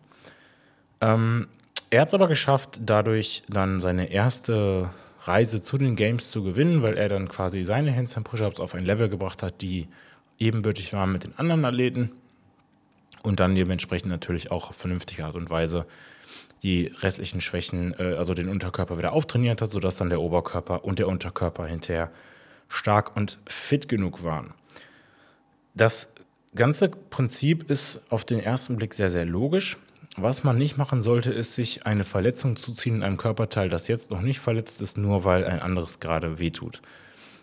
Ähm, 1.01 1.47
er 1.89 2.01
hat 2.01 2.09
es 2.09 2.13
aber 2.13 2.27
geschafft, 2.27 2.79
dadurch 2.85 3.41
dann 3.49 3.79
seine 3.79 4.11
erste 4.11 4.91
Reise 5.21 5.61
zu 5.61 5.79
den 5.79 5.95
Games 5.95 6.29
zu 6.29 6.43
gewinnen, 6.43 6.83
weil 6.83 6.97
er 6.97 7.09
dann 7.09 7.27
quasi 7.27 7.63
seine 7.63 7.95
Handstand 7.95 8.27
Push-Ups 8.27 8.59
auf 8.59 8.75
ein 8.75 8.85
Level 8.85 9.09
gebracht 9.09 9.41
hat, 9.41 9.61
die 9.61 9.87
ebenbürtig 10.37 10.93
waren 10.93 11.11
mit 11.11 11.23
den 11.23 11.35
anderen 11.39 11.65
Athleten 11.65 12.11
und 13.23 13.39
dann 13.39 13.55
dementsprechend 13.55 14.09
natürlich 14.09 14.51
auch 14.51 14.69
auf 14.69 14.75
vernünftige 14.75 15.25
Art 15.25 15.35
und 15.35 15.49
Weise 15.49 15.87
die 16.63 16.87
restlichen 16.99 17.41
Schwächen, 17.41 17.93
äh, 17.99 18.15
also 18.17 18.33
den 18.33 18.49
Unterkörper 18.49 18.97
wieder 18.97 19.11
auftrainiert 19.13 19.61
hat, 19.61 19.69
sodass 19.69 19.97
dann 19.97 20.09
der 20.09 20.21
Oberkörper 20.21 20.83
und 20.85 20.99
der 20.99 21.07
Unterkörper 21.07 21.67
hinterher 21.67 22.09
stark 22.69 23.15
und 23.15 23.37
fit 23.45 23.87
genug 23.87 24.23
waren. 24.23 24.53
Das 25.75 26.09
ganze 26.55 26.89
Prinzip 26.89 27.69
ist 27.69 28.01
auf 28.09 28.25
den 28.25 28.39
ersten 28.39 28.77
Blick 28.77 28.93
sehr, 28.93 29.09
sehr 29.09 29.25
logisch. 29.25 29.77
Was 30.15 30.43
man 30.43 30.57
nicht 30.57 30.77
machen 30.77 31.01
sollte, 31.01 31.31
ist 31.31 31.55
sich 31.55 31.85
eine 31.87 32.03
Verletzung 32.03 32.55
zuziehen 32.55 32.97
in 32.97 33.03
einem 33.03 33.17
Körperteil, 33.17 33.67
das 33.67 33.87
jetzt 33.87 34.11
noch 34.11 34.21
nicht 34.21 34.39
verletzt 34.39 34.79
ist, 34.79 34.97
nur 34.97 35.25
weil 35.25 35.45
ein 35.45 35.59
anderes 35.59 35.99
gerade 35.99 36.37
wehtut. 36.37 36.81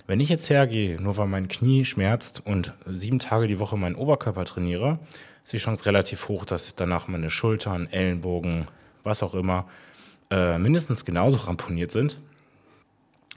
Wenn 0.06 0.20
ich 0.20 0.28
jetzt 0.28 0.48
hergehe, 0.50 1.00
nur 1.00 1.16
weil 1.16 1.26
mein 1.26 1.48
Knie 1.48 1.84
schmerzt 1.84 2.42
und 2.44 2.72
sieben 2.86 3.18
Tage 3.18 3.48
die 3.48 3.58
Woche 3.58 3.76
meinen 3.76 3.96
Oberkörper 3.96 4.44
trainiere, 4.44 5.00
ist 5.44 5.52
die 5.52 5.58
Chance 5.58 5.86
relativ 5.86 6.28
hoch, 6.28 6.44
dass 6.44 6.74
danach 6.76 7.08
meine 7.08 7.30
Schultern, 7.30 7.88
Ellenbogen, 7.88 8.66
was 9.02 9.22
auch 9.22 9.34
immer, 9.34 9.66
äh, 10.30 10.58
mindestens 10.58 11.04
genauso 11.04 11.38
ramponiert 11.38 11.90
sind 11.90 12.20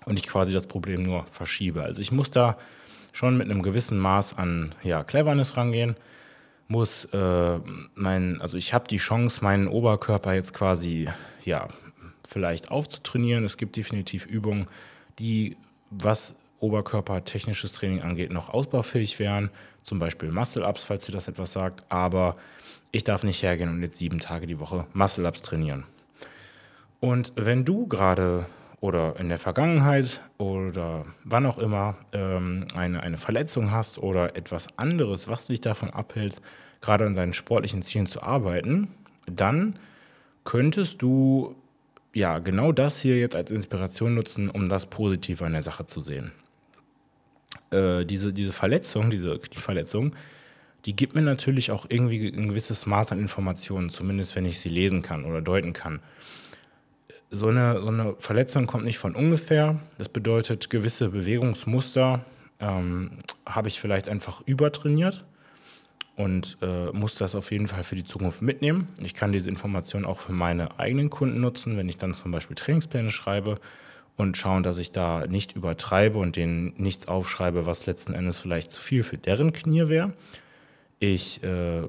und 0.05 0.19
ich 0.19 0.27
quasi 0.27 0.53
das 0.53 0.67
Problem 0.67 1.03
nur 1.03 1.25
verschiebe. 1.25 1.83
Also 1.83 2.01
ich 2.01 2.11
muss 2.11 2.31
da 2.31 2.57
schon 3.11 3.37
mit 3.37 3.49
einem 3.49 3.61
gewissen 3.61 3.97
Maß 3.99 4.37
an 4.37 4.73
ja, 4.83 5.03
Cleverness 5.03 5.57
rangehen 5.57 5.95
muss 6.67 7.05
äh, 7.05 7.59
mein, 7.95 8.41
also 8.41 8.57
ich 8.57 8.73
habe 8.73 8.87
die 8.87 8.97
Chance, 8.97 9.43
meinen 9.43 9.67
Oberkörper 9.67 10.33
jetzt 10.33 10.53
quasi, 10.53 11.07
ja, 11.43 11.67
vielleicht 12.27 12.71
aufzutrainieren. 12.71 13.43
Es 13.43 13.57
gibt 13.57 13.75
definitiv 13.75 14.25
Übungen, 14.25 14.65
die, 15.19 15.57
was 15.89 16.35
oberkörpertechnisches 16.63 17.73
Training 17.73 18.01
angeht, 18.01 18.31
noch 18.31 18.49
ausbaufähig 18.49 19.19
wären. 19.19 19.51
Zum 19.83 19.99
Beispiel 19.99 20.31
Muscle-Ups, 20.31 20.85
falls 20.85 21.07
ihr 21.09 21.13
das 21.13 21.27
etwas 21.27 21.51
sagt. 21.51 21.83
Aber 21.89 22.33
ich 22.91 23.03
darf 23.03 23.23
nicht 23.23 23.43
hergehen 23.43 23.69
und 23.69 23.81
jetzt 23.81 23.97
sieben 23.97 24.19
Tage 24.19 24.47
die 24.47 24.59
Woche 24.59 24.87
Muscle-Ups 24.93 25.41
trainieren. 25.41 25.83
Und 26.99 27.33
wenn 27.35 27.65
du 27.65 27.85
gerade 27.87 28.45
oder 28.79 29.19
in 29.19 29.29
der 29.29 29.37
Vergangenheit 29.37 30.21
oder 30.37 31.05
wann 31.23 31.45
auch 31.45 31.57
immer 31.57 31.95
ähm, 32.11 32.65
eine, 32.75 33.01
eine 33.01 33.17
Verletzung 33.17 33.71
hast 33.71 33.97
oder 33.97 34.35
etwas 34.35 34.67
anderes, 34.77 35.27
was 35.27 35.47
dich 35.47 35.61
davon 35.61 35.89
abhält, 35.89 36.41
gerade 36.81 37.05
an 37.05 37.15
deinen 37.15 37.33
sportlichen 37.33 37.81
Zielen 37.81 38.07
zu 38.07 38.21
arbeiten, 38.21 38.89
dann 39.25 39.79
könntest 40.43 41.01
du 41.01 41.55
ja 42.13 42.39
genau 42.39 42.71
das 42.71 42.99
hier 42.99 43.17
jetzt 43.17 43.35
als 43.35 43.51
Inspiration 43.51 44.15
nutzen, 44.15 44.49
um 44.49 44.69
das 44.69 44.85
Positive 44.85 45.45
an 45.45 45.53
der 45.53 45.61
Sache 45.61 45.85
zu 45.85 46.01
sehen. 46.01 46.33
Äh, 47.73 48.05
diese, 48.05 48.31
diese 48.31 48.53
Verletzung, 48.53 49.09
diese 49.09 49.39
Verletzung, 49.55 50.15
die 50.85 50.95
gibt 50.95 51.15
mir 51.15 51.21
natürlich 51.21 51.71
auch 51.71 51.85
irgendwie 51.89 52.27
ein 52.27 52.49
gewisses 52.49 52.85
Maß 52.85 53.11
an 53.11 53.19
Informationen, 53.19 53.89
zumindest 53.89 54.35
wenn 54.35 54.45
ich 54.45 54.59
sie 54.59 54.69
lesen 54.69 55.01
kann 55.01 55.25
oder 55.25 55.41
deuten 55.41 55.73
kann 55.73 56.01
so 57.33 57.47
eine, 57.47 57.81
so 57.81 57.89
eine 57.89 58.15
Verletzung 58.19 58.67
kommt 58.67 58.85
nicht 58.85 58.99
von 58.99 59.15
ungefähr. 59.15 59.79
Das 59.97 60.07
bedeutet, 60.07 60.69
gewisse 60.69 61.09
Bewegungsmuster 61.09 62.23
ähm, 62.59 63.11
habe 63.45 63.67
ich 63.67 63.79
vielleicht 63.79 64.07
einfach 64.07 64.41
übertrainiert 64.45 65.25
und 66.15 66.57
äh, 66.61 66.91
muss 66.91 67.15
das 67.15 67.33
auf 67.33 67.51
jeden 67.51 67.67
Fall 67.67 67.83
für 67.83 67.95
die 67.95 68.03
Zukunft 68.03 68.43
mitnehmen. 68.43 68.87
Ich 69.01 69.15
kann 69.15 69.31
diese 69.31 69.49
Informationen 69.49 70.05
auch 70.05 70.19
für 70.19 70.31
meine 70.31 70.79
eigenen 70.79 71.09
Kunden 71.09 71.41
nutzen, 71.41 71.75
wenn 71.75 71.89
ich 71.89 71.97
dann 71.97 72.13
zum 72.13 72.31
Beispiel 72.31 72.55
Trainingspläne 72.55 73.09
schreibe 73.09 73.59
und 74.15 74.37
schauen, 74.37 74.63
dass 74.63 74.77
ich 74.77 74.91
da 74.91 75.25
nicht 75.27 75.55
übertreibe 75.55 76.19
und 76.19 76.35
denen 76.35 76.73
nichts 76.77 77.07
aufschreibe, 77.07 77.65
was 77.65 77.85
letzten 77.85 78.13
Endes 78.13 78.39
vielleicht 78.39 78.71
zu 78.71 78.79
viel 78.79 79.03
für 79.03 79.17
deren 79.17 79.53
Knie 79.53 79.89
wäre. 79.89 80.13
Ich 80.99 81.43
äh, 81.43 81.83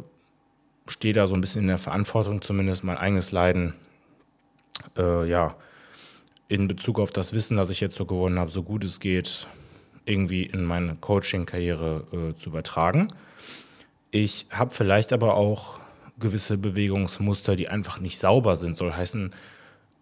stehe 0.89 1.15
da 1.15 1.27
so 1.27 1.35
ein 1.35 1.41
bisschen 1.41 1.63
in 1.63 1.69
der 1.69 1.79
Verantwortung, 1.79 2.43
zumindest 2.43 2.85
mein 2.85 2.97
eigenes 2.97 3.33
Leiden, 3.33 3.75
äh, 4.97 5.29
ja, 5.29 5.55
in 6.49 6.69
Bezug 6.69 6.99
auf 6.99 7.11
das 7.11 7.33
Wissen, 7.33 7.57
das 7.57 7.71
ich 7.71 7.81
jetzt 7.81 7.97
so 7.97 8.07
gewonnen 8.07 8.39
habe, 8.39 8.51
so 8.51 8.63
gut 8.63 8.85
es 8.85 9.01
geht, 9.01 9.47
irgendwie 10.05 10.45
in 10.45 10.65
meine 10.65 10.97
Coaching-Karriere 10.97 12.05
äh, 12.13 12.37
zu 12.37 12.51
übertragen. 12.51 13.09
Ich 14.11 14.47
habe 14.51 14.75
vielleicht 14.75 15.13
aber 15.13 15.35
auch 15.35 15.81
gewisse 16.19 16.59
Bewegungsmuster, 16.59 17.57
die 17.57 17.69
einfach 17.69 17.99
nicht 17.99 18.19
sauber 18.19 18.57
sind. 18.57 18.77
Soll 18.77 18.93
heißen, 18.93 19.33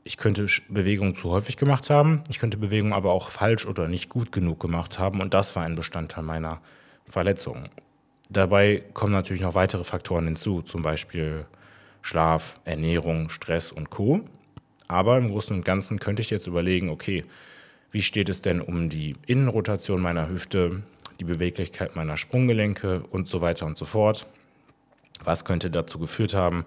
ich 0.05 0.17
könnte 0.17 0.47
Bewegungen 0.69 1.15
zu 1.15 1.31
häufig 1.31 1.57
gemacht 1.57 1.91
haben, 1.91 2.23
ich 2.29 2.39
könnte 2.39 2.57
Bewegungen 2.57 2.93
aber 2.93 3.13
auch 3.13 3.31
falsch 3.31 3.67
oder 3.67 3.89
nicht 3.89 4.09
gut 4.09 4.33
genug 4.33 4.61
gemacht 4.61 4.99
haben 4.99 5.21
und 5.21 5.35
das 5.35 5.55
war 5.55 5.65
ein 5.65 5.77
Bestandteil 5.77 6.25
meiner 6.25 6.61
Verletzung. 7.07 7.69
Dabei 8.29 8.83
kommen 8.95 9.13
natürlich 9.13 9.43
noch 9.43 9.55
weitere 9.55 9.85
Faktoren 9.85 10.25
hinzu, 10.25 10.63
zum 10.63 10.83
Beispiel 10.83 11.47
Schlaf, 12.01 12.59
Ernährung, 12.65 13.29
Stress 13.29 13.71
und 13.71 13.91
Co. 13.91 14.23
Aber 14.89 15.19
im 15.19 15.29
Großen 15.29 15.55
und 15.57 15.65
Ganzen 15.65 15.99
könnte 15.99 16.23
ich 16.23 16.31
jetzt 16.31 16.47
überlegen, 16.47 16.89
okay, 16.89 17.25
wie 17.91 18.03
steht 18.03 18.29
es 18.29 18.43
denn 18.43 18.61
um 18.61 18.89
die 18.89 19.17
Innenrotation 19.27 20.01
meiner 20.01 20.29
Hüfte, 20.29 20.83
die 21.21 21.25
Beweglichkeit 21.25 21.95
meiner 21.95 22.17
Sprunggelenke 22.17 23.05
und 23.11 23.29
so 23.29 23.41
weiter 23.41 23.67
und 23.67 23.77
so 23.77 23.85
fort. 23.85 24.27
Was 25.23 25.45
könnte 25.45 25.71
dazu 25.71 25.99
geführt 25.99 26.35
haben, 26.35 26.65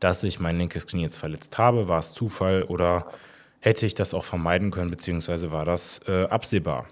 dass 0.00 0.22
ich 0.22 0.40
mein 0.40 0.58
linkes 0.58 0.86
Knie 0.86 1.02
jetzt 1.02 1.18
verletzt 1.18 1.58
habe? 1.58 1.88
War 1.88 1.98
es 1.98 2.12
Zufall 2.12 2.62
oder 2.62 3.06
hätte 3.60 3.86
ich 3.86 3.94
das 3.94 4.14
auch 4.14 4.24
vermeiden 4.24 4.70
können, 4.70 4.90
beziehungsweise 4.90 5.50
war 5.50 5.64
das 5.64 6.00
äh, 6.06 6.24
absehbar? 6.24 6.86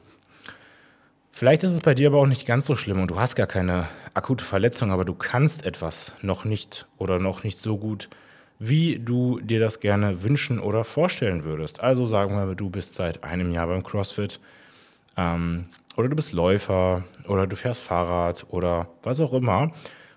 Vielleicht 1.31 1.65
ist 1.65 1.73
es 1.73 1.81
bei 1.81 1.95
dir 1.95 2.09
aber 2.09 2.19
auch 2.19 2.27
nicht 2.27 2.47
ganz 2.47 2.67
so 2.67 2.77
schlimm 2.77 3.01
und 3.01 3.11
du 3.11 3.19
hast 3.19 3.35
gar 3.35 3.49
keine 3.49 3.89
akute 4.15 4.45
Verletzung, 4.45 4.93
aber 4.93 5.05
du 5.05 5.15
kannst 5.15 5.67
etwas 5.67 6.13
noch 6.23 6.45
nicht 6.45 6.87
oder 6.97 7.19
noch 7.19 7.43
nicht 7.43 7.59
so 7.59 7.77
gut, 7.77 8.09
wie 8.61 9.01
du 9.01 9.41
dir 9.41 9.59
das 9.59 9.81
gerne 9.81 10.23
wünschen 10.23 10.61
oder 10.61 10.85
vorstellen 10.85 11.43
würdest. 11.43 11.81
Also 11.81 12.07
sagen 12.07 12.37
wir, 12.37 12.55
du 12.55 12.71
bist 12.71 12.95
seit 12.95 13.25
einem 13.25 13.51
Jahr 13.51 13.67
beim 13.67 13.83
CrossFit 13.83 14.39
ähm, 15.17 15.67
oder 15.97 16.09
du 16.09 16.15
bist 16.15 16.33
Läufer 16.33 17.03
oder 17.27 17.49
du 17.49 17.57
fährst 17.57 17.83
Fahrrad 17.83 18.47
oder 18.51 18.87
was 19.03 19.21
auch 19.21 19.33
immer 19.33 19.73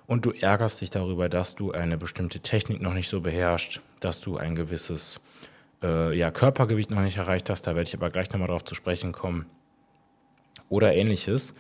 und 0.08 0.26
du 0.26 0.32
ärgerst 0.32 0.82
dich 0.82 0.90
darüber, 0.90 1.30
dass 1.30 1.56
du 1.56 1.72
eine 1.72 1.98
bestimmte 1.98 2.40
Technik 2.40 2.82
noch 2.82 2.94
nicht 2.94 3.10
so 3.10 3.22
beherrschst, 3.22 3.82
dass 4.00 4.22
du 4.22 4.38
ein 4.38 4.56
gewisses 4.56 5.20
äh, 5.84 6.18
ja, 6.18 6.32
Körpergewicht 6.32 6.90
noch 6.90 7.02
nicht 7.02 7.18
erreicht 7.18 7.50
hast, 7.50 7.68
da 7.68 7.76
werde 7.76 7.88
ich 7.88 7.96
aber 7.96 8.10
gleich 8.10 8.32
nochmal 8.32 8.48
darauf 8.48 8.64
zu 8.64 8.74
sprechen 8.74 9.12
kommen, 9.12 9.46
oder 10.70 10.94
ähnliches, 10.94 11.54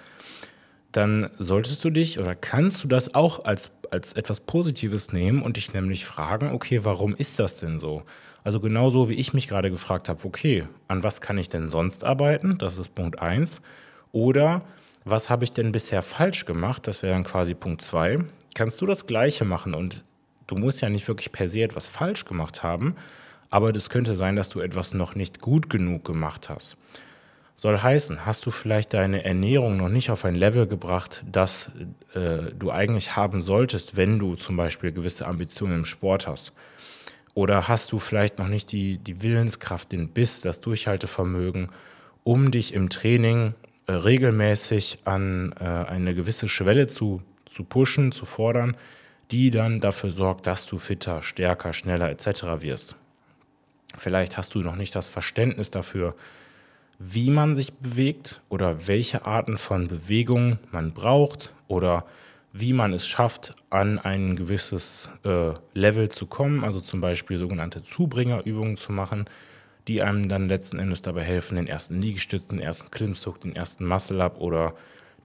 dann 0.91 1.29
solltest 1.37 1.83
du 1.83 1.89
dich 1.89 2.19
oder 2.19 2.35
kannst 2.35 2.83
du 2.83 2.87
das 2.87 3.13
auch 3.13 3.45
als, 3.45 3.71
als 3.91 4.13
etwas 4.13 4.39
Positives 4.39 5.11
nehmen 5.11 5.41
und 5.41 5.57
dich 5.57 5.73
nämlich 5.73 6.05
fragen, 6.05 6.51
okay, 6.51 6.83
warum 6.83 7.15
ist 7.15 7.39
das 7.39 7.57
denn 7.57 7.79
so? 7.79 8.03
Also 8.43 8.59
genauso 8.59 9.09
wie 9.09 9.15
ich 9.15 9.33
mich 9.33 9.47
gerade 9.47 9.69
gefragt 9.69 10.09
habe, 10.09 10.23
okay, 10.25 10.65
an 10.87 11.03
was 11.03 11.21
kann 11.21 11.37
ich 11.37 11.49
denn 11.49 11.67
sonst 11.69 12.03
arbeiten? 12.03 12.57
Das 12.57 12.79
ist 12.79 12.95
Punkt 12.95 13.19
1. 13.21 13.61
Oder 14.13 14.61
was 15.03 15.29
habe 15.29 15.43
ich 15.43 15.51
denn 15.51 15.71
bisher 15.71 16.01
falsch 16.01 16.45
gemacht? 16.45 16.87
Das 16.87 17.03
wäre 17.03 17.13
dann 17.13 17.25
quasi 17.25 17.53
Punkt 17.53 17.81
2 17.81 18.19
kannst 18.57 18.81
du 18.81 18.87
das 18.87 19.05
Gleiche 19.05 19.45
machen 19.45 19.75
und 19.75 20.03
du 20.47 20.55
musst 20.55 20.81
ja 20.81 20.89
nicht 20.89 21.07
wirklich 21.07 21.31
per 21.31 21.47
se 21.47 21.61
etwas 21.61 21.87
falsch 21.87 22.25
gemacht 22.25 22.63
haben, 22.63 22.95
aber 23.51 23.71
das 23.71 23.91
könnte 23.91 24.15
sein, 24.15 24.35
dass 24.35 24.49
du 24.49 24.59
etwas 24.59 24.95
noch 24.95 25.13
nicht 25.13 25.41
gut 25.41 25.69
genug 25.69 26.03
gemacht 26.03 26.49
hast. 26.49 26.75
Soll 27.55 27.79
heißen, 27.79 28.25
hast 28.25 28.45
du 28.47 28.51
vielleicht 28.51 28.93
deine 28.95 29.23
Ernährung 29.23 29.77
noch 29.77 29.89
nicht 29.89 30.09
auf 30.09 30.25
ein 30.25 30.33
Level 30.33 30.65
gebracht, 30.65 31.23
das 31.31 31.71
äh, 32.15 32.51
du 32.57 32.71
eigentlich 32.71 33.15
haben 33.15 33.41
solltest, 33.41 33.95
wenn 33.95 34.17
du 34.17 34.35
zum 34.35 34.57
Beispiel 34.57 34.91
gewisse 34.91 35.27
Ambitionen 35.27 35.79
im 35.79 35.85
Sport 35.85 36.27
hast? 36.27 36.51
Oder 37.35 37.67
hast 37.67 37.91
du 37.91 37.99
vielleicht 37.99 38.39
noch 38.39 38.47
nicht 38.47 38.71
die, 38.71 38.97
die 38.97 39.21
Willenskraft, 39.21 39.91
den 39.91 40.09
Biss, 40.09 40.41
das 40.41 40.61
Durchhaltevermögen, 40.61 41.69
um 42.23 42.49
dich 42.49 42.73
im 42.73 42.89
Training 42.89 43.53
äh, 43.85 43.91
regelmäßig 43.91 44.99
an 45.05 45.53
äh, 45.59 45.63
eine 45.63 46.15
gewisse 46.15 46.47
Schwelle 46.47 46.87
zu 46.87 47.21
zu 47.57 47.63
pushen, 47.63 48.11
zu 48.11 48.25
fordern, 48.25 48.77
die 49.31 49.49
dann 49.49 49.79
dafür 49.79 50.11
sorgt, 50.11 50.45
dass 50.45 50.67
du 50.67 50.77
fitter, 50.77 51.23
stärker, 51.23 51.73
schneller 51.73 52.09
etc. 52.11 52.61
wirst. 52.61 52.95
Vielleicht 53.97 54.37
hast 54.37 54.53
du 54.53 54.59
noch 54.59 54.75
nicht 54.75 54.95
das 54.95 55.09
Verständnis 55.09 55.71
dafür, 55.71 56.15
wie 56.99 57.31
man 57.31 57.55
sich 57.55 57.73
bewegt 57.73 58.41
oder 58.49 58.87
welche 58.87 59.25
Arten 59.25 59.57
von 59.57 59.87
Bewegungen 59.87 60.59
man 60.71 60.93
braucht 60.93 61.53
oder 61.67 62.05
wie 62.53 62.73
man 62.73 62.93
es 62.93 63.07
schafft, 63.07 63.55
an 63.69 63.97
ein 63.99 64.35
gewisses 64.35 65.09
äh, 65.23 65.53
Level 65.73 66.09
zu 66.09 66.27
kommen, 66.27 66.63
also 66.63 66.79
zum 66.79 67.01
Beispiel 67.01 67.37
sogenannte 67.37 67.81
Zubringerübungen 67.81 68.77
zu 68.77 68.91
machen, 68.91 69.25
die 69.87 70.03
einem 70.03 70.29
dann 70.29 70.47
letzten 70.47 70.79
Endes 70.79 71.01
dabei 71.01 71.23
helfen, 71.23 71.55
den 71.55 71.67
ersten 71.67 72.01
Liegestütz, 72.01 72.47
den 72.47 72.59
ersten 72.59 72.91
Klimmzug, 72.91 73.41
den 73.41 73.55
ersten 73.55 73.85
Muscle-Up 73.85 74.39
oder 74.39 74.73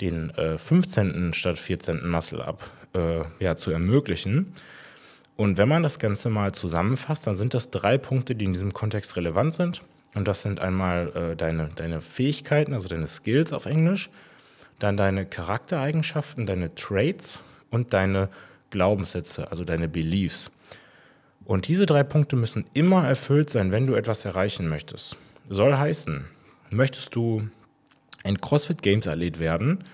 den 0.00 0.30
äh, 0.30 0.58
15. 0.58 1.32
statt 1.32 1.58
14. 1.58 2.08
Muscle-Up 2.08 2.70
äh, 2.94 3.22
ja, 3.38 3.56
zu 3.56 3.70
ermöglichen. 3.70 4.54
Und 5.37 5.56
wenn 5.56 5.68
man 5.68 5.82
das 5.82 5.99
Ganze 5.99 6.30
mal 6.30 6.52
zusammenfasst, 6.52 7.26
dann 7.26 7.34
sind 7.34 7.54
das 7.54 7.70
drei 7.70 7.99
Punkte, 7.99 8.34
die 8.34 8.44
in 8.44 8.52
diesem 8.52 8.72
Kontext 8.72 9.16
relevant 9.16 9.54
sind. 9.54 9.82
Und 10.14 10.28
das 10.28 10.42
sind 10.42 10.61
einmal 10.61 11.08
äh, 11.16 11.37
deine, 11.37 11.70
deine 11.75 12.00
Fähigkeiten, 12.00 12.75
also 12.75 12.88
deine 12.88 13.06
Skills 13.06 13.52
auf 13.52 13.66
Englisch, 13.66 14.11
dann 14.78 14.96
deine 14.96 15.25
Charaktereigenschaften, 15.25 16.44
deine 16.44 16.75
Traits 16.75 17.38
und 17.70 17.92
deine 17.92 18.28
Glaubenssätze, 18.70 19.50
also 19.50 19.64
deine 19.64 19.88
Beliefs. 19.88 20.50
Und 21.44 21.68
diese 21.68 21.87
drei 21.87 22.04
Punkte 22.04 22.37
müssen 22.37 22.66
immer 22.75 23.06
erfüllt 23.06 23.50
sein, 23.50 23.72
wenn 23.72 23.87
du 23.87 23.94
etwas 23.94 24.25
erreichen 24.25 24.68
möchtest. 24.68 25.16
Soll 25.49 25.76
heißen, 25.76 26.25
möchtest 26.70 27.14
du 27.16 27.49
ein 28.25 28.41
CrossFit 28.41 28.83
Games 28.83 29.07
Athlet 29.07 29.38
werden, 29.38 29.85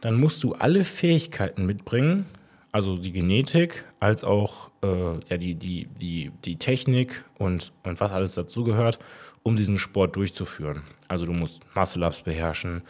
dann 0.00 0.14
musst 0.20 0.42
du 0.44 0.54
alle 0.54 0.84
Fähigkeiten 0.84 1.66
mitbringen, 1.66 2.26
also 2.72 2.96
die 2.98 3.12
Genetik, 3.12 3.84
als 4.00 4.22
auch 4.24 4.70
äh, 4.82 5.14
ja, 5.28 5.36
die, 5.38 5.54
die, 5.54 5.88
die, 6.00 6.30
die 6.44 6.56
Technik 6.56 7.24
und, 7.38 7.72
und 7.82 8.00
was 8.00 8.12
alles 8.12 8.34
dazugehört, 8.34 8.98
um 9.42 9.56
diesen 9.56 9.78
Sport 9.78 10.16
durchzuführen. 10.16 10.82
Also 11.08 11.24
du 11.24 11.32
musst 11.32 11.62
Muscle-Ups 11.74 12.22
beherrschen, 12.22 12.82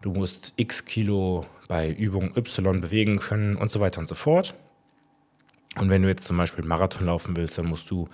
du 0.00 0.12
musst 0.12 0.54
x 0.56 0.84
Kilo 0.84 1.46
bei 1.68 1.90
Übung 1.90 2.36
Y 2.36 2.80
bewegen 2.80 3.18
können 3.18 3.56
und 3.56 3.70
so 3.70 3.80
weiter 3.80 4.00
und 4.00 4.08
so 4.08 4.14
fort. 4.14 4.54
Und 5.76 5.88
wenn 5.88 6.02
du 6.02 6.08
jetzt 6.08 6.24
zum 6.24 6.36
Beispiel 6.36 6.64
Marathon 6.64 7.06
laufen 7.06 7.36
willst, 7.36 7.56
dann 7.58 7.66
musst 7.66 7.90
du 7.90 8.08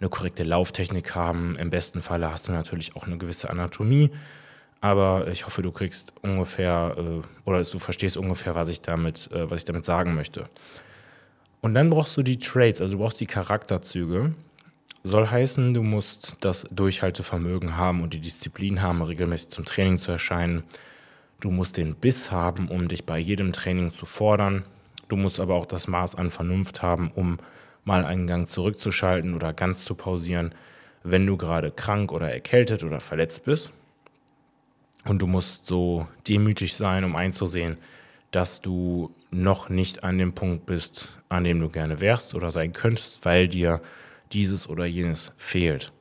eine 0.00 0.08
korrekte 0.08 0.44
Lauftechnik 0.44 1.14
haben. 1.14 1.56
Im 1.56 1.70
besten 1.70 2.02
Falle 2.02 2.30
hast 2.30 2.48
du 2.48 2.52
natürlich 2.52 2.96
auch 2.96 3.06
eine 3.06 3.18
gewisse 3.18 3.50
Anatomie 3.50 4.10
aber 4.82 5.28
ich 5.28 5.46
hoffe, 5.46 5.62
du 5.62 5.70
kriegst 5.70 6.12
ungefähr 6.22 6.96
äh, 6.98 7.48
oder 7.48 7.62
du 7.62 7.78
verstehst 7.78 8.16
ungefähr, 8.16 8.56
was 8.56 8.68
ich 8.68 8.82
damit, 8.82 9.30
äh, 9.32 9.48
was 9.48 9.60
ich 9.60 9.64
damit 9.64 9.84
sagen 9.84 10.14
möchte. 10.14 10.50
Und 11.60 11.74
dann 11.74 11.88
brauchst 11.88 12.16
du 12.16 12.24
die 12.24 12.38
Traits, 12.38 12.80
also 12.80 12.96
du 12.96 13.02
brauchst 13.02 13.20
die 13.20 13.26
Charakterzüge. 13.26 14.34
Soll 15.04 15.28
heißen, 15.28 15.72
du 15.72 15.84
musst 15.84 16.36
das 16.40 16.66
Durchhaltevermögen 16.70 17.76
haben 17.76 18.02
und 18.02 18.12
die 18.12 18.20
Disziplin 18.20 18.82
haben, 18.82 19.02
regelmäßig 19.02 19.48
zum 19.50 19.64
Training 19.64 19.98
zu 19.98 20.10
erscheinen. 20.10 20.64
Du 21.38 21.52
musst 21.52 21.76
den 21.76 21.94
Biss 21.94 22.32
haben, 22.32 22.68
um 22.68 22.88
dich 22.88 23.06
bei 23.06 23.18
jedem 23.18 23.52
Training 23.52 23.92
zu 23.92 24.04
fordern. 24.04 24.64
Du 25.08 25.14
musst 25.14 25.38
aber 25.38 25.54
auch 25.54 25.66
das 25.66 25.86
Maß 25.86 26.16
an 26.16 26.30
Vernunft 26.30 26.82
haben, 26.82 27.12
um 27.14 27.38
mal 27.84 28.04
einen 28.04 28.26
Gang 28.26 28.48
zurückzuschalten 28.48 29.34
oder 29.34 29.52
ganz 29.52 29.84
zu 29.84 29.94
pausieren, 29.94 30.52
wenn 31.04 31.24
du 31.24 31.36
gerade 31.36 31.70
krank 31.70 32.10
oder 32.10 32.32
erkältet 32.32 32.82
oder 32.82 32.98
verletzt 32.98 33.44
bist. 33.44 33.72
Und 35.04 35.20
du 35.20 35.26
musst 35.26 35.66
so 35.66 36.06
demütig 36.28 36.74
sein, 36.74 37.04
um 37.04 37.16
einzusehen, 37.16 37.78
dass 38.30 38.60
du 38.60 39.14
noch 39.30 39.68
nicht 39.68 40.04
an 40.04 40.18
dem 40.18 40.32
Punkt 40.32 40.66
bist, 40.66 41.18
an 41.28 41.44
dem 41.44 41.60
du 41.60 41.68
gerne 41.68 42.00
wärst 42.00 42.34
oder 42.34 42.50
sein 42.50 42.72
könntest, 42.72 43.24
weil 43.24 43.48
dir 43.48 43.80
dieses 44.32 44.68
oder 44.68 44.86
jenes 44.86 45.32
fehlt. 45.36 45.92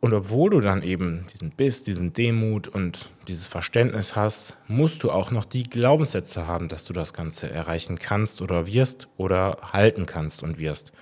Und 0.00 0.14
obwohl 0.14 0.50
du 0.50 0.60
dann 0.60 0.82
eben 0.82 1.26
diesen 1.32 1.50
Biss, 1.50 1.82
diesen 1.82 2.12
Demut 2.12 2.68
und 2.68 3.08
dieses 3.26 3.48
Verständnis 3.48 4.14
hast, 4.14 4.56
musst 4.68 5.02
du 5.02 5.10
auch 5.10 5.32
noch 5.32 5.44
die 5.44 5.64
Glaubenssätze 5.64 6.46
haben, 6.46 6.68
dass 6.68 6.84
du 6.84 6.92
das 6.92 7.12
Ganze 7.12 7.50
erreichen 7.50 7.98
kannst 7.98 8.40
oder 8.40 8.68
wirst 8.68 9.08
oder 9.16 9.58
halten 9.72 10.06
kannst 10.06 10.44
und 10.44 10.58
wirst. 10.58 10.92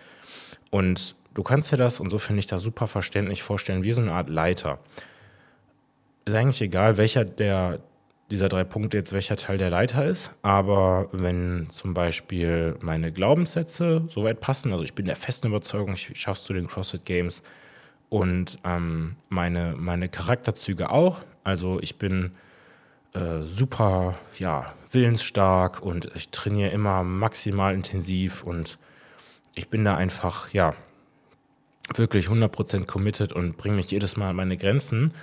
Und 0.71 1.15
du 1.35 1.43
kannst 1.43 1.73
dir 1.73 1.77
das, 1.77 2.01
und 2.01 2.09
so 2.09 2.17
finde 2.17 2.41
ich 2.41 2.47
das 2.47 2.63
super 2.63 2.87
verständlich 2.87 3.43
vorstellen, 3.43 3.85
wie 3.85 3.93
so 3.93 4.01
eine 4.01 4.13
Art 4.13 4.31
Leiter 4.31 4.79
ist 6.27 6.35
eigentlich 6.35 6.61
egal, 6.61 6.99
welcher 6.99 7.25
der 7.25 7.81
dieser 8.31 8.49
drei 8.49 8.65
Punkte 8.65 8.97
jetzt 8.97 9.13
welcher 9.13 9.37
Teil 9.37 9.57
der 9.57 9.71
Leiter 9.71 10.05
ist, 10.05 10.33
aber 10.43 11.09
wenn 11.13 11.69
zum 11.71 11.95
Beispiel 11.95 12.77
meine 12.81 13.13
Glaubenssätze 13.13 14.05
soweit 14.09 14.41
passen, 14.41 14.73
also 14.73 14.83
ich 14.83 14.95
bin 14.95 15.07
der 15.07 15.15
festen 15.15 15.47
Überzeugung, 15.47 15.95
ich 15.95 16.11
schaffe 16.15 16.39
es 16.39 16.45
zu 16.45 16.53
den 16.53 16.67
CrossFit 16.67 17.05
Games 17.05 17.43
und 18.09 18.57
ähm, 18.65 19.15
meine, 19.29 19.75
meine 19.79 20.09
Charakterzüge 20.09 20.91
auch, 20.91 21.23
also 21.45 21.79
ich 21.81 21.99
bin 21.99 22.33
äh, 23.15 23.43
super, 23.47 24.19
ja, 24.39 24.75
willensstark 24.91 25.81
und 25.81 26.11
ich 26.17 26.31
trainiere 26.31 26.71
immer 26.71 27.05
maximal 27.05 27.75
intensiv 27.75 28.43
und 28.43 28.79
ich 29.55 29.69
bin 29.69 29.85
da 29.85 29.97
einfach, 29.97 30.53
ja, 30.53 30.75
wirklich 31.95 32.27
100% 32.27 32.87
committed 32.87 33.33
und 33.33 33.57
bringe 33.57 33.77
mich 33.77 33.91
jedes 33.93 34.17
Mal 34.17 34.31
an 34.31 34.37
meine 34.37 34.57
Grenzen. 34.57 35.15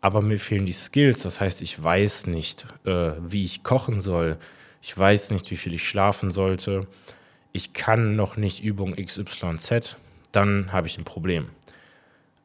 Aber 0.00 0.22
mir 0.22 0.38
fehlen 0.38 0.66
die 0.66 0.72
Skills. 0.72 1.20
Das 1.20 1.40
heißt, 1.40 1.62
ich 1.62 1.82
weiß 1.82 2.26
nicht, 2.26 2.66
äh, 2.84 3.12
wie 3.20 3.44
ich 3.44 3.62
kochen 3.62 4.00
soll. 4.00 4.38
Ich 4.82 4.96
weiß 4.96 5.30
nicht, 5.30 5.50
wie 5.50 5.56
viel 5.56 5.74
ich 5.74 5.88
schlafen 5.88 6.30
sollte. 6.30 6.86
Ich 7.52 7.72
kann 7.72 8.16
noch 8.16 8.36
nicht 8.36 8.62
Übung 8.62 8.94
XYZ. 8.94 9.96
Dann 10.32 10.72
habe 10.72 10.86
ich 10.86 10.98
ein 10.98 11.04
Problem. 11.04 11.48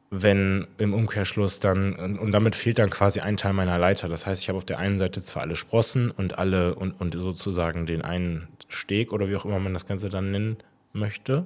Wenn 0.10 0.68
im 0.78 0.94
Umkehrschluss 0.94 1.60
dann, 1.60 2.18
und 2.18 2.32
damit 2.32 2.56
fehlt 2.56 2.80
dann 2.80 2.90
quasi 2.90 3.20
ein 3.22 3.38
Teil 3.38 3.54
meiner 3.54 3.78
Leiter. 3.78 4.10
Das 4.10 4.26
heißt, 4.26 4.42
ich 4.42 4.50
habe 4.50 4.58
auf 4.58 4.66
der 4.66 4.80
einen 4.80 5.00
Seite 5.00 5.22
zwar 5.22 5.44
alle 5.44 5.56
Sprossen 5.56 6.12
und 6.12 6.38
alle 6.38 6.76
und, 6.76 7.00
und 7.00 7.14
sozusagen 7.14 7.86
den 7.86 8.02
einen 8.02 8.48
Steg 8.68 9.14
oder 9.14 9.30
wie 9.30 9.36
auch 9.36 9.46
immer 9.46 9.60
man 9.60 9.74
das 9.74 9.86
Ganze 9.86 10.10
dann 10.10 10.32
nennen 10.32 10.58
möchte 10.94 11.46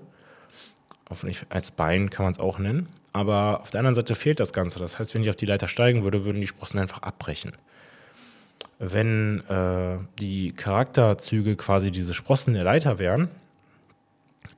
hoffentlich 1.09 1.45
als 1.49 1.71
Bein 1.71 2.09
kann 2.09 2.25
man 2.25 2.33
es 2.33 2.39
auch 2.39 2.59
nennen. 2.59 2.87
Aber 3.13 3.61
auf 3.61 3.69
der 3.69 3.79
anderen 3.79 3.95
Seite 3.95 4.15
fehlt 4.15 4.39
das 4.39 4.51
Ganze. 4.51 4.79
Das 4.79 4.99
heißt, 4.99 5.13
wenn 5.13 5.23
ich 5.23 5.29
auf 5.29 5.35
die 5.35 5.45
Leiter 5.45 5.67
steigen 5.67 6.03
würde, 6.03 6.25
würden 6.25 6.41
die 6.41 6.47
Sprossen 6.47 6.79
einfach 6.79 7.01
abbrechen. 7.01 7.53
Wenn 8.77 9.41
äh, 9.47 9.97
die 10.19 10.51
Charakterzüge 10.51 11.55
quasi 11.55 11.91
diese 11.91 12.13
Sprossen 12.13 12.53
der 12.53 12.65
Leiter 12.65 12.99
wären, 12.99 13.29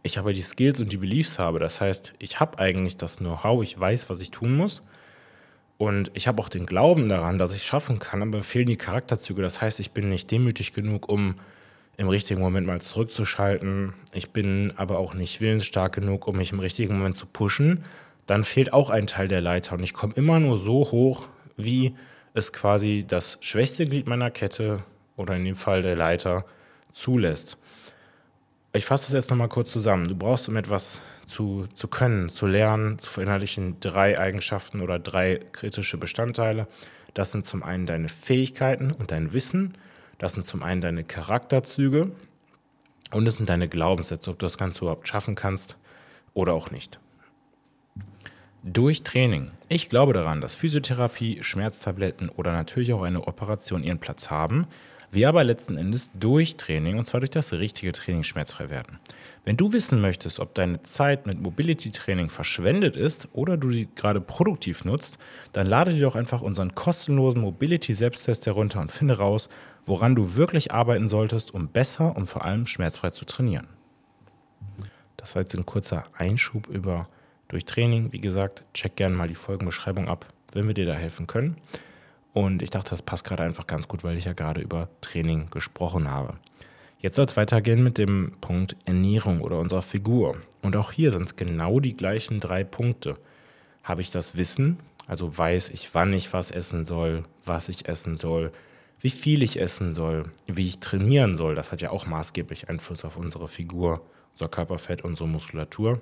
ich 0.01 0.18
aber 0.18 0.34
die 0.34 0.42
Skills 0.42 0.80
und 0.80 0.92
die 0.92 0.98
Beliefs 0.98 1.38
habe, 1.38 1.60
das 1.60 1.82
heißt, 1.82 2.13
ich 2.18 2.39
habe 2.39 2.58
eigentlich 2.60 2.98
das 2.98 3.18
Know-how, 3.18 3.62
ich 3.62 3.80
weiß, 3.80 4.10
was 4.10 4.20
ich 4.22 4.32
tun 4.32 4.56
muss. 4.56 4.82
Und 5.77 6.10
ich 6.16 6.27
habe 6.27 6.42
auch 6.42 6.50
den 6.50 6.66
Glauben 6.66 7.08
daran, 7.08 7.38
dass 7.38 7.51
ich 7.51 7.58
es 7.58 7.66
schaffen 7.66 8.00
kann, 8.00 8.24
aber 8.24 8.42
fehlen 8.42 8.66
die 8.66 8.77
Charakterzüge. 8.77 9.44
Das 9.44 9.62
heißt, 9.62 9.80
ich 9.80 9.92
bin 9.92 10.10
nicht 10.10 10.32
demütig 10.32 10.74
genug, 10.74 11.08
um 11.08 11.36
im 11.98 12.10
richtigen 12.10 12.39
Moment 12.39 12.68
mal 12.68 12.80
zurückzuschalten. 12.80 13.94
Ich 14.13 14.30
bin 14.30 14.72
aber 14.77 15.00
auch 15.00 15.16
nicht 15.16 15.42
willensstark 15.42 15.96
genug, 15.96 16.27
um 16.27 16.38
mich 16.38 16.51
im 16.51 16.60
richtigen 16.60 16.98
Moment 16.98 17.18
zu 17.18 17.25
pushen. 17.25 17.84
Dann 18.27 18.44
fehlt 18.44 18.72
auch 18.72 18.92
ein 18.92 19.08
Teil 19.08 19.27
der 19.27 19.42
Leiter 19.42 19.75
und 19.75 19.84
ich 19.84 19.94
komme 19.94 20.13
immer 20.13 20.39
nur 20.39 20.58
so 20.58 20.92
hoch, 20.92 21.27
wie 21.56 21.96
es 22.36 22.54
quasi 22.54 23.04
das 23.08 23.39
schwächste 23.42 23.86
Glied 23.86 24.08
meiner 24.08 24.30
Kette 24.30 24.84
oder 25.16 25.36
in 25.36 25.44
dem 25.44 25.56
Fall 25.56 25.82
der 25.82 25.96
Leiter 25.96 26.46
zulässt. 26.92 27.58
Ich 28.74 28.86
fasse 28.86 29.06
das 29.06 29.13
jetzt 29.13 29.30
nochmal 29.32 29.50
kurz 29.50 29.72
zusammen. 29.72 30.08
Du 30.08 30.16
brauchst, 30.16 30.48
um 30.50 30.56
etwas 30.56 31.01
zu, 31.25 31.68
zu 31.74 31.88
können, 31.88 32.30
zu 32.30 32.46
lernen, 32.46 33.00
zu 33.00 33.10
verinnerlichen, 33.10 33.80
drei 33.80 34.20
Eigenschaften 34.20 34.82
oder 34.82 35.00
drei 35.00 35.39
kritische 35.51 35.98
Bestandteile. 35.98 36.68
Das 37.16 37.32
sind 37.32 37.44
zum 37.44 37.63
einen 37.63 37.88
deine 37.88 38.08
Fähigkeiten 38.08 38.92
und 38.92 39.10
dein 39.10 39.34
Wissen, 39.34 39.74
das 40.17 40.33
sind 40.33 40.45
zum 40.45 40.63
einen 40.63 40.81
deine 40.81 41.03
Charakterzüge 41.03 42.12
und 43.12 43.27
es 43.27 43.36
sind 43.36 43.50
deine 43.50 43.69
Glaubenssätze, 43.69 44.31
ob 44.31 44.39
du 44.39 44.45
das 44.45 44.57
Ganze 44.57 44.81
überhaupt 44.81 45.07
schaffen 45.07 45.36
kannst 45.36 45.77
oder 46.33 46.53
auch 46.53 46.71
nicht. 46.71 47.00
Durch 48.63 49.03
Training. 49.03 49.51
Ich 49.69 49.88
glaube 49.88 50.13
daran, 50.13 50.41
dass 50.41 50.55
Physiotherapie, 50.55 51.41
Schmerztabletten 51.41 52.29
oder 52.29 52.51
natürlich 52.51 52.91
auch 52.93 53.03
eine 53.03 53.27
Operation 53.27 53.83
ihren 53.83 54.00
Platz 54.00 54.29
haben, 54.29 54.67
wir 55.09 55.29
aber 55.29 55.45
letzten 55.45 55.77
Endes 55.77 56.12
durch 56.13 56.57
Training, 56.57 56.97
und 56.97 57.07
zwar 57.07 57.21
durch 57.21 57.29
das 57.29 57.53
richtige 57.53 57.93
Training, 57.93 58.24
schmerzfrei 58.24 58.69
werden. 58.69 59.00
Wenn 59.45 59.55
du 59.55 59.71
wissen 59.71 60.01
möchtest, 60.01 60.41
ob 60.41 60.53
deine 60.53 60.81
Zeit 60.81 61.25
mit 61.25 61.41
Mobility-Training 61.41 62.29
verschwendet 62.29 62.97
ist 62.97 63.29
oder 63.31 63.55
du 63.55 63.71
sie 63.71 63.88
gerade 63.95 64.19
produktiv 64.19 64.83
nutzt, 64.83 65.17
dann 65.53 65.65
lade 65.65 65.93
dir 65.93 66.01
doch 66.01 66.17
einfach 66.17 66.41
unseren 66.41 66.75
kostenlosen 66.75 67.41
Mobility-Selbsttest 67.41 68.47
herunter 68.47 68.81
und 68.81 68.91
finde 68.91 69.17
raus, 69.17 69.47
woran 69.88 70.15
du 70.15 70.36
wirklich 70.36 70.72
arbeiten 70.72 71.08
solltest, 71.08 71.53
um 71.53 71.70
besser 71.70 72.15
und 72.15 72.27
vor 72.27 72.46
allem 72.46 72.67
schmerzfrei 72.67 73.10
zu 73.10 73.25
trainieren. 73.25 73.67
Das 75.15 75.36
war 75.36 75.41
jetzt 75.41 75.56
ein 75.56 75.65
kurzer 75.65 76.03
Einschub 76.17 76.67
über 76.67 77.08
durch 77.48 77.65
Training. 77.65 78.12
Wie 78.12 78.22
gesagt, 78.22 78.63
check 78.74 78.96
gerne 78.96 79.15
mal 79.15 79.27
die 79.27 79.36
Folgenbeschreibung 79.36 80.08
ab, 80.08 80.27
wenn 80.53 80.68
wir 80.68 80.74
dir 80.74 80.85
da 80.85 80.94
helfen 80.94 81.27
können. 81.27 81.57
Und 82.33 82.61
ich 82.61 82.70
dachte, 82.70 82.92
das 82.92 83.01
passt 83.01 83.24
gerade 83.24 83.44
einfach 83.44 83.66
ganz 83.66 83.88
gut, 83.88 84.03
weil 84.03 84.18
ich 84.18 84.25
ja 84.25 84.33
gerade 84.33 84.61
über 84.61 84.90
Training 85.01 85.50
gesprochen 85.50 86.11
habe. 86.11 86.35
Jetzt 87.00 87.16
soll 87.16 87.25
es 87.25 87.38
weitergehen 87.38 87.83
mit 87.83 87.98
dem 87.98 88.33
Punkt 88.42 88.75
Ernährung 88.85 89.42
oder 89.42 89.59
unserer 89.59 89.81
Figur. 89.81 90.38
Und 90.61 90.75
auch 90.75 90.92
hier 90.92 91.11
sind 91.11 91.24
es 91.24 91.35
genau 91.35 91.79
die 91.79 91.96
gleichen 91.96 92.40
drei 92.40 92.64
Punkte. 92.64 93.18
Habe 93.83 94.01
ich 94.01 94.11
das 94.11 94.35
Wissen, 94.35 94.79
also 95.07 95.35
weiß 95.35 95.70
ich, 95.70 95.94
wann 95.96 96.14
ich 96.14 96.33
was 96.33 96.51
essen 96.51 96.83
soll, 96.83 97.24
was 97.46 97.70
ich 97.70 97.88
essen 97.88 98.18
soll, 98.18 98.51
wie 99.00 99.10
viel 99.10 99.44
ich 99.44 99.60
essen 99.60 99.92
soll, 99.92 100.25
wie 100.48 100.68
ich 100.68 100.79
trainieren 100.79 101.38
soll. 101.38 101.55
Das 101.55 101.72
hat 101.72 101.81
ja 101.81 101.92
auch 101.92 102.07
maßgeblich 102.07 102.70
Einfluss 102.70 103.05
auf 103.05 103.18
unsere 103.18 103.48
Figur, 103.48 104.01
unser 104.33 104.50
Körperfett, 104.50 105.03
unsere 105.03 105.27
Muskulatur. 105.27 106.01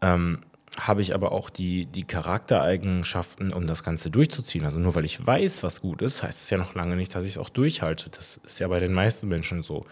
Ähm, 0.00 0.40
habe 0.78 1.02
ich 1.02 1.14
aber 1.14 1.32
auch 1.32 1.48
die, 1.48 1.86
die 1.86 2.04
Charaktereigenschaften, 2.04 3.52
um 3.52 3.66
das 3.66 3.82
Ganze 3.82 4.10
durchzuziehen. 4.10 4.64
Also 4.64 4.78
nur 4.78 4.94
weil 4.94 5.04
ich 5.04 5.24
weiß, 5.24 5.62
was 5.62 5.80
gut 5.80 6.02
ist, 6.02 6.22
heißt 6.22 6.42
es 6.42 6.50
ja 6.50 6.58
noch 6.58 6.74
lange 6.74 6.96
nicht, 6.96 7.14
dass 7.14 7.24
ich 7.24 7.32
es 7.32 7.38
auch 7.38 7.48
durchhalte. 7.48 8.10
Das 8.10 8.40
ist 8.44 8.58
ja 8.58 8.68
bei 8.68 8.78
den 8.78 8.92
meisten 8.92 9.28
Menschen 9.28 9.62
so. 9.62 9.84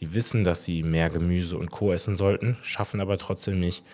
Die 0.00 0.14
wissen, 0.14 0.42
dass 0.42 0.64
sie 0.64 0.82
mehr 0.82 1.10
Gemüse 1.10 1.56
und 1.56 1.70
Co. 1.70 1.92
essen 1.92 2.16
sollten, 2.16 2.56
schaffen 2.62 3.00
aber 3.00 3.18
trotzdem 3.18 3.60
nicht, 3.60 3.84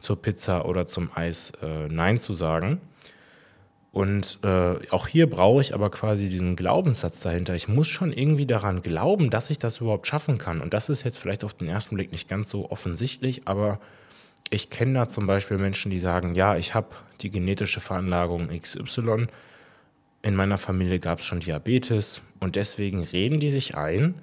zur 0.00 0.20
Pizza 0.20 0.66
oder 0.66 0.86
zum 0.86 1.10
Eis 1.14 1.52
äh, 1.62 1.86
Nein 1.88 2.18
zu 2.18 2.34
sagen. 2.34 2.80
Und 3.92 4.38
äh, 4.42 4.76
auch 4.90 5.06
hier 5.06 5.28
brauche 5.28 5.60
ich 5.60 5.74
aber 5.74 5.90
quasi 5.90 6.30
diesen 6.30 6.56
Glaubenssatz 6.56 7.20
dahinter. 7.20 7.54
Ich 7.54 7.68
muss 7.68 7.88
schon 7.88 8.10
irgendwie 8.10 8.46
daran 8.46 8.80
glauben, 8.80 9.28
dass 9.28 9.50
ich 9.50 9.58
das 9.58 9.80
überhaupt 9.80 10.06
schaffen 10.06 10.38
kann. 10.38 10.62
Und 10.62 10.72
das 10.72 10.88
ist 10.88 11.04
jetzt 11.04 11.18
vielleicht 11.18 11.44
auf 11.44 11.52
den 11.52 11.68
ersten 11.68 11.96
Blick 11.96 12.10
nicht 12.10 12.26
ganz 12.26 12.48
so 12.48 12.70
offensichtlich, 12.70 13.46
aber 13.46 13.80
ich 14.48 14.70
kenne 14.70 14.94
da 14.94 15.08
zum 15.08 15.26
Beispiel 15.26 15.58
Menschen, 15.58 15.90
die 15.90 15.98
sagen, 15.98 16.34
ja, 16.34 16.56
ich 16.56 16.74
habe 16.74 16.88
die 17.20 17.30
genetische 17.30 17.80
Veranlagung 17.80 18.48
XY, 18.48 19.26
in 20.22 20.36
meiner 20.36 20.58
Familie 20.58 20.98
gab 20.98 21.18
es 21.18 21.24
schon 21.24 21.40
Diabetes 21.40 22.22
und 22.38 22.56
deswegen 22.56 23.02
reden 23.02 23.40
die 23.40 23.50
sich 23.50 23.76
ein, 23.76 24.14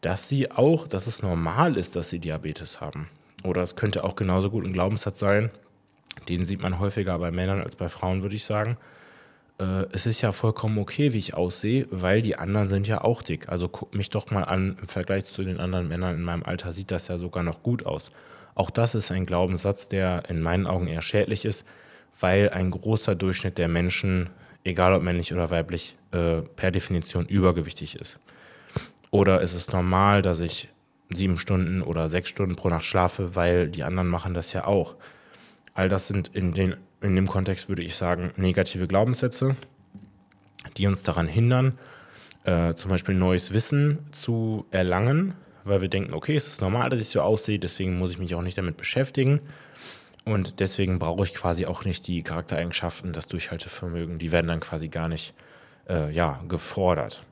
dass 0.00 0.28
sie 0.28 0.50
auch, 0.50 0.86
dass 0.86 1.06
es 1.06 1.22
normal 1.22 1.76
ist, 1.76 1.96
dass 1.96 2.10
sie 2.10 2.20
Diabetes 2.20 2.80
haben. 2.80 3.08
Oder 3.42 3.62
es 3.62 3.74
könnte 3.74 4.04
auch 4.04 4.16
genauso 4.16 4.50
gut 4.50 4.64
ein 4.64 4.72
Glaubenssatz 4.72 5.18
sein, 5.18 5.50
den 6.28 6.46
sieht 6.46 6.62
man 6.62 6.78
häufiger 6.78 7.18
bei 7.18 7.30
Männern 7.30 7.60
als 7.60 7.76
bei 7.76 7.88
Frauen, 7.88 8.22
würde 8.22 8.36
ich 8.36 8.44
sagen. 8.44 8.76
Äh, 9.58 9.86
es 9.92 10.06
ist 10.06 10.20
ja 10.20 10.32
vollkommen 10.32 10.78
okay, 10.78 11.12
wie 11.12 11.18
ich 11.18 11.34
aussehe, 11.34 11.86
weil 11.90 12.22
die 12.22 12.36
anderen 12.36 12.68
sind 12.68 12.86
ja 12.86 13.02
auch 13.02 13.22
dick. 13.22 13.48
Also 13.48 13.68
guck 13.68 13.94
mich 13.94 14.10
doch 14.10 14.30
mal 14.30 14.44
an, 14.44 14.76
im 14.80 14.88
Vergleich 14.88 15.26
zu 15.26 15.42
den 15.42 15.60
anderen 15.60 15.88
Männern 15.88 16.16
in 16.16 16.22
meinem 16.22 16.42
Alter 16.42 16.72
sieht 16.72 16.90
das 16.90 17.08
ja 17.08 17.18
sogar 17.18 17.42
noch 17.42 17.62
gut 17.62 17.86
aus. 17.86 18.10
Auch 18.54 18.70
das 18.70 18.94
ist 18.94 19.10
ein 19.10 19.26
Glaubenssatz, 19.26 19.88
der 19.88 20.28
in 20.28 20.40
meinen 20.40 20.66
Augen 20.66 20.86
eher 20.86 21.02
schädlich 21.02 21.44
ist, 21.44 21.64
weil 22.18 22.50
ein 22.50 22.70
großer 22.70 23.14
Durchschnitt 23.14 23.58
der 23.58 23.68
Menschen, 23.68 24.30
egal 24.62 24.92
ob 24.94 25.02
männlich 25.02 25.32
oder 25.32 25.50
weiblich, 25.50 25.96
äh, 26.12 26.42
per 26.42 26.70
Definition 26.70 27.26
übergewichtig 27.26 27.96
ist. 27.96 28.20
Oder 29.10 29.40
ist 29.40 29.54
es 29.54 29.72
normal, 29.72 30.22
dass 30.22 30.40
ich 30.40 30.68
sieben 31.12 31.38
Stunden 31.38 31.82
oder 31.82 32.08
sechs 32.08 32.28
Stunden 32.28 32.56
pro 32.56 32.68
Nacht 32.68 32.84
schlafe, 32.84 33.36
weil 33.36 33.68
die 33.68 33.84
anderen 33.84 34.08
machen 34.08 34.34
das 34.34 34.52
ja 34.52 34.66
auch. 34.66 34.96
All 35.74 35.88
das 35.88 36.06
sind 36.06 36.28
in, 36.28 36.52
den, 36.52 36.76
in 37.04 37.16
dem 37.16 37.26
Kontext, 37.26 37.68
würde 37.68 37.82
ich 37.82 37.94
sagen, 37.94 38.32
negative 38.36 38.88
Glaubenssätze, 38.88 39.56
die 40.76 40.86
uns 40.86 41.02
daran 41.02 41.28
hindern, 41.28 41.78
äh, 42.44 42.74
zum 42.74 42.90
Beispiel 42.90 43.14
neues 43.14 43.52
Wissen 43.52 43.98
zu 44.12 44.66
erlangen, 44.70 45.34
weil 45.64 45.80
wir 45.80 45.88
denken, 45.88 46.14
okay, 46.14 46.36
es 46.36 46.48
ist 46.48 46.60
normal, 46.60 46.90
dass 46.90 47.00
ich 47.00 47.08
so 47.08 47.20
aussehe, 47.20 47.58
deswegen 47.58 47.98
muss 47.98 48.10
ich 48.10 48.18
mich 48.18 48.34
auch 48.34 48.42
nicht 48.42 48.58
damit 48.58 48.76
beschäftigen. 48.76 49.40
Und 50.24 50.60
deswegen 50.60 50.98
brauche 50.98 51.24
ich 51.24 51.34
quasi 51.34 51.66
auch 51.66 51.84
nicht 51.84 52.06
die 52.06 52.22
Charaktereigenschaften, 52.22 53.12
das 53.12 53.28
Durchhaltevermögen, 53.28 54.18
die 54.18 54.32
werden 54.32 54.48
dann 54.48 54.60
quasi 54.60 54.88
gar 54.88 55.08
nicht 55.08 55.34
äh, 55.88 56.10
ja, 56.10 56.42
gefordert. 56.48 57.22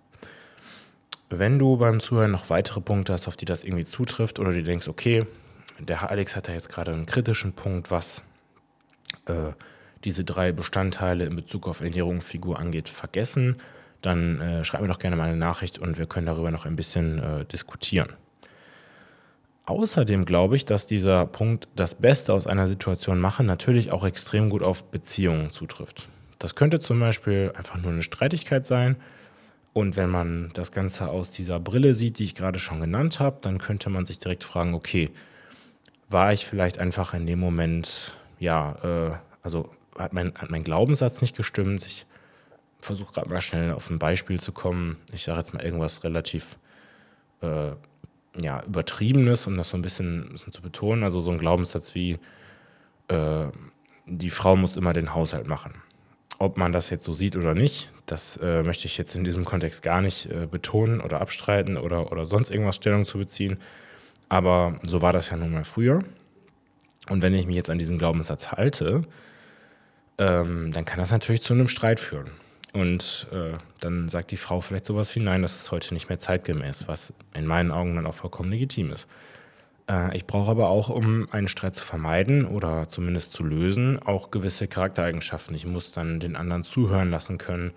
Wenn 1.31 1.59
du 1.59 1.79
beim 1.79 2.01
Zuhören 2.01 2.31
noch 2.31 2.51
weitere 2.51 2.83
Punkte 2.83 3.15
hast, 3.15 3.29
auf 3.29 3.37
die 3.37 3.47
das 3.47 3.65
irgendwie 3.65 3.87
zutrifft, 3.87 4.39
oder 4.39 4.53
du 4.53 4.63
denkst, 4.63 4.89
okay, 4.89 5.27
der 5.79 6.11
Alex 6.11 6.37
hat 6.37 6.49
da 6.49 6.53
jetzt 6.53 6.69
gerade 6.69 6.93
einen 6.93 7.07
kritischen 7.07 7.55
Punkt, 7.55 7.91
was 7.91 8.23
äh, 9.27 9.53
diese 10.05 10.25
drei 10.25 10.53
Bestandteile 10.53 11.25
in 11.25 11.37
Bezug 11.37 11.69
auf 11.69 11.81
Ernährung 11.81 12.17
und 12.17 12.25
Figur 12.25 12.59
angeht, 12.59 12.89
vergessen, 12.89 13.57
dann 14.01 14.41
äh, 14.41 14.65
schreib 14.65 14.81
mir 14.81 14.89
doch 14.89 14.99
gerne 14.99 15.17
mal 15.17 15.29
eine 15.29 15.37
Nachricht 15.37 15.79
und 15.79 15.99
wir 15.99 16.07
können 16.07 16.27
darüber 16.27 16.51
noch 16.51 16.67
ein 16.67 16.77
bisschen 16.77 17.19
äh, 17.19 17.45
diskutieren. 17.45 18.13
Außerdem 19.65 20.25
glaube 20.25 20.57
ich, 20.57 20.65
dass 20.65 20.87
dieser 20.89 21.25
Punkt 21.27 21.69
das 21.77 21.95
Beste 21.95 22.35
aus 22.35 22.49
einer 22.49 22.67
Situation 22.67 23.21
machen 23.21 23.47
natürlich 23.47 23.93
auch 23.93 24.05
extrem 24.05 24.51
gut 24.51 24.63
auf 24.63 24.91
Beziehungen 24.91 25.51
zutrifft. 25.51 26.09
Das 26.41 26.57
könnte 26.57 26.81
zum 26.81 26.99
Beispiel 26.99 27.53
einfach 27.57 27.81
nur 27.81 27.93
eine 27.93 28.03
Streitigkeit 28.03 28.67
sein. 28.67 28.97
Und 29.73 29.97
wenn 29.97 30.11
man 30.11 30.51
das 30.55 30.73
Ganze 30.73 31.09
aus 31.09 31.31
dieser 31.31 31.61
Brille 31.61 31.95
sieht, 31.95 32.19
die 32.19 32.25
ich 32.25 32.35
gerade 32.35 32.59
schon 32.59 32.81
genannt 32.81 33.21
habe, 33.21 33.39
dann 33.41 33.59
könnte 33.59 33.89
man 33.89 34.05
sich 34.05 34.19
direkt 34.19 34.43
fragen, 34.43 34.75
okay, 34.75 35.11
war 36.11 36.33
ich 36.33 36.45
vielleicht 36.45 36.79
einfach 36.79 37.15
in 37.15 37.27
dem 37.27 37.39
Moment, 37.39 38.13
ja, 38.43 38.75
äh, 38.83 39.13
also 39.43 39.71
hat 39.97 40.13
mein, 40.13 40.35
hat 40.35 40.51
mein 40.51 40.65
Glaubenssatz 40.65 41.23
nicht 41.23 41.37
gestimmt, 41.37 41.87
ich 41.87 42.07
versuche 42.81 43.13
gerade 43.13 43.31
mal 43.31 43.41
schnell 43.41 43.73
auf 43.73 43.89
ein 43.89 44.01
Beispiel 44.01 44.41
zu 44.41 44.53
kommen. 44.53 44.97
Ich 45.13 45.23
sage 45.23 45.39
jetzt 45.39 45.55
mal 45.55 45.63
irgendwas 45.63 46.03
relativ 46.03 46.59
äh, 47.41 47.71
ja, 48.41 48.63
Übertriebenes, 48.65 49.47
um 49.47 49.57
das 49.57 49.69
so 49.69 49.77
ein 49.77 49.83
bisschen, 49.83 50.31
bisschen, 50.33 50.53
zu 50.53 50.63
betonen. 50.63 51.05
Also 51.05 51.21
so 51.21 51.31
ein 51.31 51.39
Glaubenssatz 51.39 51.95
wie, 51.95 52.19
äh, 53.09 53.47
die 54.07 54.31
Frau 54.31 54.57
muss 54.57 54.77
immer 54.77 54.93
den 54.93 55.15
Haushalt 55.15 55.47
machen. 55.47 55.75
Ob 56.41 56.57
man 56.57 56.73
das 56.73 56.91
jetzt 56.91 57.05
so 57.05 57.13
sieht 57.13 57.37
oder 57.37 57.55
nicht, 57.55 57.93
das 58.07 58.39
äh, 58.39 58.65
möchte 58.65 58.87
ich 58.87 58.99
jetzt 58.99 59.15
in 59.15 59.23
diesem 59.23 59.45
Kontext 59.45 59.83
gar 59.85 60.03
nicht 60.03 60.27
äh, 60.27 60.49
betonen 60.51 61.01
oder 61.01 61.21
abstreiten 61.21 61.77
oder, 61.77 62.11
oder 62.11 62.27
sonst 62.27 62.51
irgendwas 62.51 62.77
Stellung 62.77 63.05
zu 63.05 63.19
beziehen. 63.19 63.59
Aber 64.29 64.81
so 64.83 65.03
war 65.03 65.13
das 65.13 65.31
ja 65.31 65.37
nun 65.37 65.53
mal 65.53 65.63
früher. 65.63 66.03
Und 67.09 67.23
wenn 67.23 67.35
ich 67.35 67.47
mich 67.47 67.57
jetzt 67.57 67.71
an 67.71 67.79
diesen 67.79 67.99
Glaubenssatz 67.99 68.53
halte, 68.53 69.03
ähm, 70.19 70.73
dann 70.73 70.85
kann 70.85 70.99
das 70.99 71.11
natürlich 71.11 71.43
zu 71.43 71.55
einem 71.55 71.69
Streit 71.69 72.01
führen. 72.01 72.31
Und 72.73 73.27
äh, 73.33 73.57
dann 73.81 74.09
sagt 74.09 74.31
die 74.31 74.37
Frau 74.37 74.61
vielleicht 74.61 74.87
sowas 74.87 75.15
wie, 75.15 75.21
nein, 75.21 75.43
das 75.43 75.57
ist 75.57 75.73
heute 75.73 75.93
nicht 75.93 76.09
mehr 76.09 76.19
zeitgemäß, 76.19 76.89
was 76.89 77.13
in 77.35 77.47
meinen 77.47 77.71
Augen 77.71 77.97
dann 77.97 78.07
auch 78.07 78.15
vollkommen 78.15 78.51
legitim 78.51 78.93
ist. 78.93 79.09
Äh, 79.91 80.17
ich 80.17 80.27
brauche 80.27 80.51
aber 80.51 80.69
auch, 80.69 80.89
um 80.89 81.29
einen 81.33 81.49
Streit 81.49 81.75
zu 81.75 81.85
vermeiden 81.85 82.47
oder 82.47 82.89
zumindest 82.89 83.33
zu 83.33 83.45
lösen, 83.45 83.99
auch 83.99 84.31
gewisse 84.31 84.69
Charaktereigenschaften. 84.69 85.55
Ich 85.55 85.67
muss 85.67 85.93
dann 85.93 86.19
den 86.19 86.37
anderen 86.37 86.63
zuhören 86.63 87.11
lassen 87.11 87.37
können, 87.37 87.73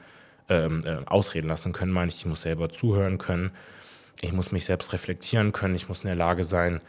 ähm, 0.48 0.82
äh, 0.86 0.98
ausreden 1.06 1.48
lassen 1.48 1.74
können, 1.74 1.92
meine 1.92 2.10
ich. 2.10 2.18
Ich 2.18 2.26
muss 2.26 2.44
selber 2.44 2.70
zuhören 2.70 3.18
können. 3.18 3.52
Ich 4.22 4.32
muss 4.32 4.54
mich 4.54 4.64
selbst 4.66 4.94
reflektieren 4.94 5.52
können. 5.52 5.76
Ich 5.76 5.90
muss 5.90 6.04
in 6.04 6.08
der 6.08 6.16
Lage 6.16 6.46
sein, 6.46 6.80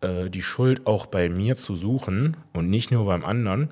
äh, 0.00 0.30
die 0.30 0.42
Schuld 0.42 0.86
auch 0.86 1.06
bei 1.06 1.28
mir 1.28 1.56
zu 1.56 1.76
suchen 1.76 2.36
und 2.52 2.68
nicht 2.68 2.90
nur 2.90 3.06
beim 3.06 3.24
anderen. 3.24 3.70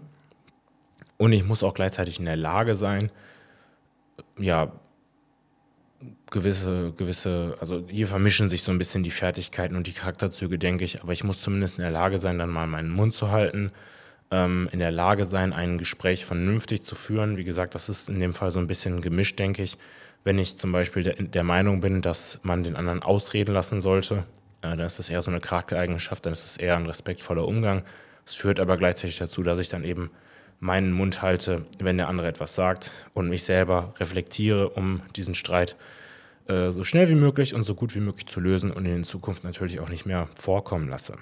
Und 1.17 1.33
ich 1.33 1.45
muss 1.45 1.63
auch 1.63 1.75
gleichzeitig 1.75 2.19
in 2.19 2.25
der 2.25 2.37
Lage 2.37 2.75
sein, 2.75 3.11
ja, 4.39 4.73
gewisse, 6.31 6.93
gewisse, 6.97 7.57
also 7.61 7.85
hier 7.89 8.07
vermischen 8.07 8.49
sich 8.49 8.63
so 8.63 8.73
ein 8.73 8.79
bisschen 8.79 9.03
die 9.03 9.11
Fertigkeiten 9.11 9.77
und 9.77 9.87
die 9.87 9.93
Charakterzüge, 9.93 10.59
denke 10.59 10.85
ich, 10.85 11.03
aber 11.03 11.13
ich 11.13 11.25
muss 11.25 11.41
zumindest 11.41 11.79
in 11.79 11.83
der 11.83 11.93
Lage 11.93 12.19
sein, 12.19 12.39
dann 12.39 12.51
mal 12.51 12.67
meinen 12.67 12.91
Mund 12.91 13.15
zu 13.15 13.31
halten, 13.31 13.71
ähm, 14.31 14.69
in 14.73 14.81
der 14.81 14.91
Lage 14.91 15.25
sein, 15.25 15.53
ein 15.53 15.79
Gespräch 15.79 16.25
vernünftig 16.25 16.83
zu 16.83 16.95
führen. 16.95 17.37
Wie 17.37 17.45
gesagt, 17.45 17.75
das 17.75 17.89
ist 17.89 18.09
in 18.09 18.19
dem 18.19 18.33
Fall 18.33 18.51
so 18.51 18.59
ein 18.59 18.67
bisschen 18.67 19.01
gemischt, 19.01 19.39
denke 19.39 19.63
ich. 19.63 19.79
Wenn 20.25 20.39
ich 20.39 20.57
zum 20.59 20.73
Beispiel 20.73 21.03
der, 21.03 21.15
der 21.15 21.45
Meinung 21.45 21.81
bin, 21.81 22.03
dass 22.03 22.41
man 22.43 22.65
den 22.65 22.77
anderen 22.77 23.03
ausreden 23.03 23.53
lassen 23.53 23.81
sollte, 23.81 24.25
dann 24.71 24.81
ist 24.81 24.99
das 24.99 25.11
eher 25.11 25.23
so 25.23 25.31
eine 25.31 25.41
Charaktereigenschaft, 25.41 26.25
dann 26.27 26.33
ist 26.33 26.45
es 26.45 26.57
eher 26.57 26.77
ein 26.77 26.87
respektvoller 26.87 27.47
Umgang. 27.47 27.85
Es 28.27 28.35
führt 28.35 28.61
aber 28.61 28.77
gleichzeitig 28.77 29.19
dazu, 29.19 29.43
dass 29.43 29.59
ich 29.59 29.69
dann 29.69 29.85
eben 29.85 30.11
meinen 30.61 30.93
Mund 30.93 31.23
halte, 31.23 31.65
wenn 31.79 31.97
der 31.99 32.09
andere 32.09 32.29
etwas 32.29 32.55
sagt 32.55 32.91
und 33.13 33.29
mich 33.29 33.45
selber 33.45 33.95
reflektiere, 33.99 34.71
um 34.71 35.03
diesen 35.15 35.35
Streit 35.35 35.77
äh, 36.49 36.71
so 36.71 36.85
schnell 36.85 37.09
wie 37.09 37.15
möglich 37.15 37.55
und 37.55 37.65
so 37.65 37.75
gut 37.75 37.95
wie 37.95 38.01
möglich 38.01 38.27
zu 38.27 38.41
lösen 38.41 38.71
und 38.71 38.87
in 38.87 39.05
Zukunft 39.05 39.45
natürlich 39.45 39.81
auch 39.81 39.89
nicht 39.89 40.07
mehr 40.07 40.29
vorkommen 40.35 40.89
lasse. 40.89 41.17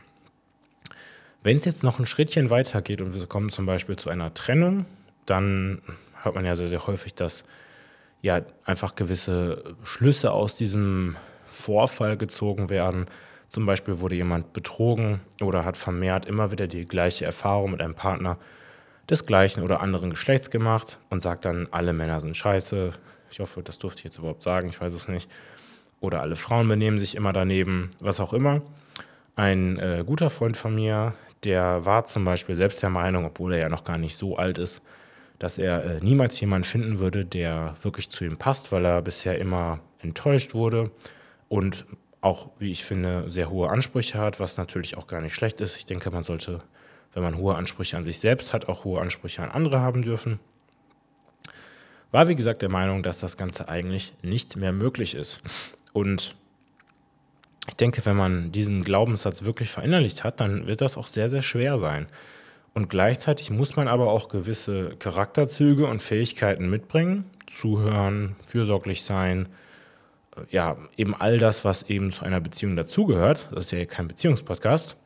Wenn 1.43 1.57
es 1.57 1.65
jetzt 1.65 1.83
noch 1.83 1.99
ein 1.99 2.07
Schrittchen 2.07 2.51
weiter 2.51 2.83
geht 2.83 3.01
und 3.01 3.15
wir 3.15 3.27
kommen 3.27 3.51
zum 3.51 3.67
Beispiel 3.67 3.97
zu 3.97 4.11
einer 4.11 4.33
Trennung, 4.33 4.87
dann 5.27 5.83
hört 6.23 6.35
man 6.35 6.45
ja 6.45 6.55
sehr, 6.55 6.69
sehr 6.69 6.87
häufig, 6.87 7.15
dass 7.15 7.45
ja 8.21 8.41
einfach 8.65 8.95
gewisse 8.95 9.75
Schlüsse 9.83 10.33
aus 10.33 10.57
diesem 10.57 11.17
Vorfall 11.47 12.17
gezogen 12.17 12.71
werden. 12.71 13.07
Zum 13.53 13.67
Beispiel 13.67 14.01
wurde 14.01 14.15
jemand 14.15 14.55
betrogen 14.55 15.21
oder 15.43 15.67
hat 15.67 15.77
vermehrt 15.77 16.25
immer 16.25 16.53
wieder 16.53 16.67
die 16.67 16.87
gleiche 16.87 17.27
Erfahrung 17.27 17.73
mit 17.73 17.83
einem 17.83 17.95
Partner 17.95 18.39
des 19.11 19.27
gleichen 19.27 19.63
oder 19.63 19.83
anderen 19.83 20.09
Geschlechts 20.09 20.49
gemacht 20.49 20.99
und 21.11 21.21
sagt 21.21 21.45
dann, 21.45 21.69
alle 21.71 21.93
Männer 21.93 22.19
sind 22.23 22.35
scheiße. 22.35 22.93
Ich 23.31 23.41
hoffe, 23.41 23.63
das 23.63 23.79
durfte 23.79 23.99
ich 23.99 24.05
jetzt 24.05 24.17
überhaupt 24.17 24.43
sagen, 24.43 24.71
ich 24.71 24.81
weiß 24.81 24.95
es 24.95 25.07
nicht. 25.07 25.31
Oder 26.01 26.23
alle 26.23 26.37
Frauen 26.37 26.67
benehmen 26.67 26.99
sich 26.99 27.15
immer 27.15 27.35
daneben, 27.35 27.91
was 28.01 28.21
auch 28.21 28.33
immer. 28.33 28.63
Ein 29.37 29.79
äh, 29.79 30.03
guter 30.07 30.31
Freund 30.31 30.57
von 30.57 30.75
mir, 30.75 31.13
der 31.45 31.85
war 31.85 32.07
zum 32.07 32.25
Beispiel 32.25 32.55
selbst 32.55 32.83
der 32.83 32.89
Meinung, 32.89 33.27
obwohl 33.27 33.53
er 33.53 33.59
ja 33.59 33.69
noch 33.69 33.85
gar 33.85 33.99
nicht 33.99 34.17
so 34.17 34.39
alt 34.39 34.57
ist, 34.57 34.81
dass 35.39 35.59
er 35.59 35.85
äh, 35.85 36.01
niemals 36.01 36.41
jemanden 36.41 36.65
finden 36.65 36.99
würde, 37.01 37.27
der 37.27 37.75
wirklich 37.83 38.09
zu 38.09 38.25
ihm 38.25 38.39
passt, 38.39 38.73
weil 38.73 38.87
er 38.87 39.03
bisher 39.03 39.39
immer 39.39 39.81
enttäuscht 40.01 40.55
wurde 40.55 40.91
und 41.51 41.85
auch, 42.23 42.49
wie 42.59 42.73
ich 42.73 42.85
finde, 42.85 43.31
sehr 43.31 43.51
hohe 43.51 43.69
Ansprüche 43.69 44.19
hat, 44.19 44.41
was 44.41 44.57
natürlich 44.57 44.97
auch 44.97 45.07
gar 45.07 45.21
nicht 45.21 45.35
schlecht 45.35 45.61
ist. 45.61 45.77
Ich 45.77 45.85
denke, 45.85 46.11
man 46.11 46.23
sollte 46.23 46.63
wenn 47.13 47.23
man 47.23 47.37
hohe 47.37 47.55
Ansprüche 47.55 47.97
an 47.97 48.05
sich 48.05 48.19
selbst 48.21 48.53
hat, 48.53 48.69
auch 48.69 48.85
hohe 48.85 49.01
Ansprüche 49.01 49.43
an 49.43 49.51
andere 49.51 49.81
haben 49.81 50.03
dürfen. 50.03 50.41
War, 52.11 52.29
wie 52.29 52.37
gesagt, 52.37 52.63
der 52.63 52.69
Meinung, 52.69 53.03
dass 53.03 53.21
das 53.21 53.37
Ganze 53.37 53.69
eigentlich 53.69 54.15
nicht 54.23 54.57
mehr 54.57 54.73
möglich 54.73 55.15
ist. 55.15 55.41
Und 55.93 56.35
ich 57.69 57.75
denke, 57.75 58.05
wenn 58.05 58.17
man 58.17 58.53
diesen 58.53 58.85
Glaubenssatz 58.85 59.45
wirklich 59.45 59.71
verinnerlicht 59.71 60.25
hat, 60.25 60.41
dann 60.41 60.67
wird 60.67 60.81
das 60.81 60.97
auch 60.97 61.07
sehr, 61.07 61.29
sehr 61.29 61.43
schwer 61.43 61.79
sein. 61.79 62.07
Und 62.75 62.89
gleichzeitig 62.89 63.51
muss 63.51 63.77
man 63.77 63.89
aber 63.89 64.11
auch 64.11 64.29
gewisse 64.29 64.95
Charakterzüge 64.99 65.87
und 65.87 66.03
Fähigkeiten 66.03 66.69
mitbringen. 66.71 67.25
Zuhören, 67.47 68.37
fürsorglich 68.45 69.05
sein, 69.05 69.49
ja, 70.51 70.77
eben 70.97 71.15
all 71.15 71.39
das, 71.39 71.65
was 71.65 71.85
eben 71.85 72.11
zu 72.11 72.25
einer 72.25 72.41
Beziehung 72.41 72.77
dazugehört. 72.77 73.49
Das 73.53 73.67
ist 73.67 73.73
ja 73.73 73.85
kein 73.85 74.09
Beziehungspodcast. 74.09 74.97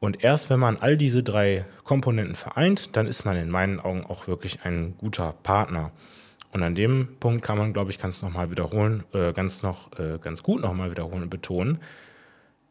Und 0.00 0.22
erst 0.22 0.50
wenn 0.50 0.60
man 0.60 0.76
all 0.76 0.96
diese 0.96 1.22
drei 1.22 1.64
Komponenten 1.84 2.34
vereint, 2.34 2.96
dann 2.96 3.06
ist 3.06 3.24
man 3.24 3.36
in 3.36 3.50
meinen 3.50 3.80
Augen 3.80 4.04
auch 4.04 4.28
wirklich 4.28 4.60
ein 4.64 4.96
guter 4.98 5.34
Partner. 5.42 5.90
Und 6.52 6.62
an 6.62 6.74
dem 6.74 7.08
Punkt 7.20 7.42
kann 7.42 7.58
man, 7.58 7.72
glaube 7.72 7.90
ich, 7.90 7.98
ganz 7.98 8.22
nochmal 8.22 8.50
wiederholen, 8.50 9.04
äh, 9.12 9.32
ganz 9.32 9.62
noch, 9.62 9.92
äh, 9.98 10.18
ganz 10.20 10.42
gut 10.42 10.62
nochmal 10.62 10.90
wiederholen 10.90 11.24
und 11.24 11.30
betonen, 11.30 11.78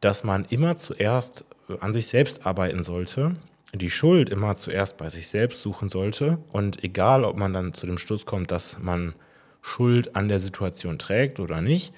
dass 0.01 0.23
man 0.23 0.45
immer 0.45 0.77
zuerst 0.77 1.45
äh, 1.69 1.77
an 1.79 1.93
sich 1.93 2.07
selbst 2.07 2.45
arbeiten 2.45 2.81
sollte, 2.81 3.35
die 3.73 3.89
Schuld 3.89 4.29
immer 4.29 4.55
zuerst 4.55 4.97
bei 4.97 5.09
sich 5.09 5.27
selbst 5.27 5.61
suchen 5.61 5.89
sollte 5.89 6.39
und 6.51 6.83
egal, 6.83 7.25
ob 7.25 7.35
man 7.37 7.53
dann 7.53 7.73
zu 7.73 7.85
dem 7.85 7.97
Schluss 7.97 8.25
kommt, 8.25 8.51
dass 8.51 8.79
man 8.79 9.13
Schuld 9.61 10.15
an 10.15 10.27
der 10.27 10.39
Situation 10.39 10.99
trägt 10.99 11.39
oder 11.39 11.61
nicht, 11.61 11.93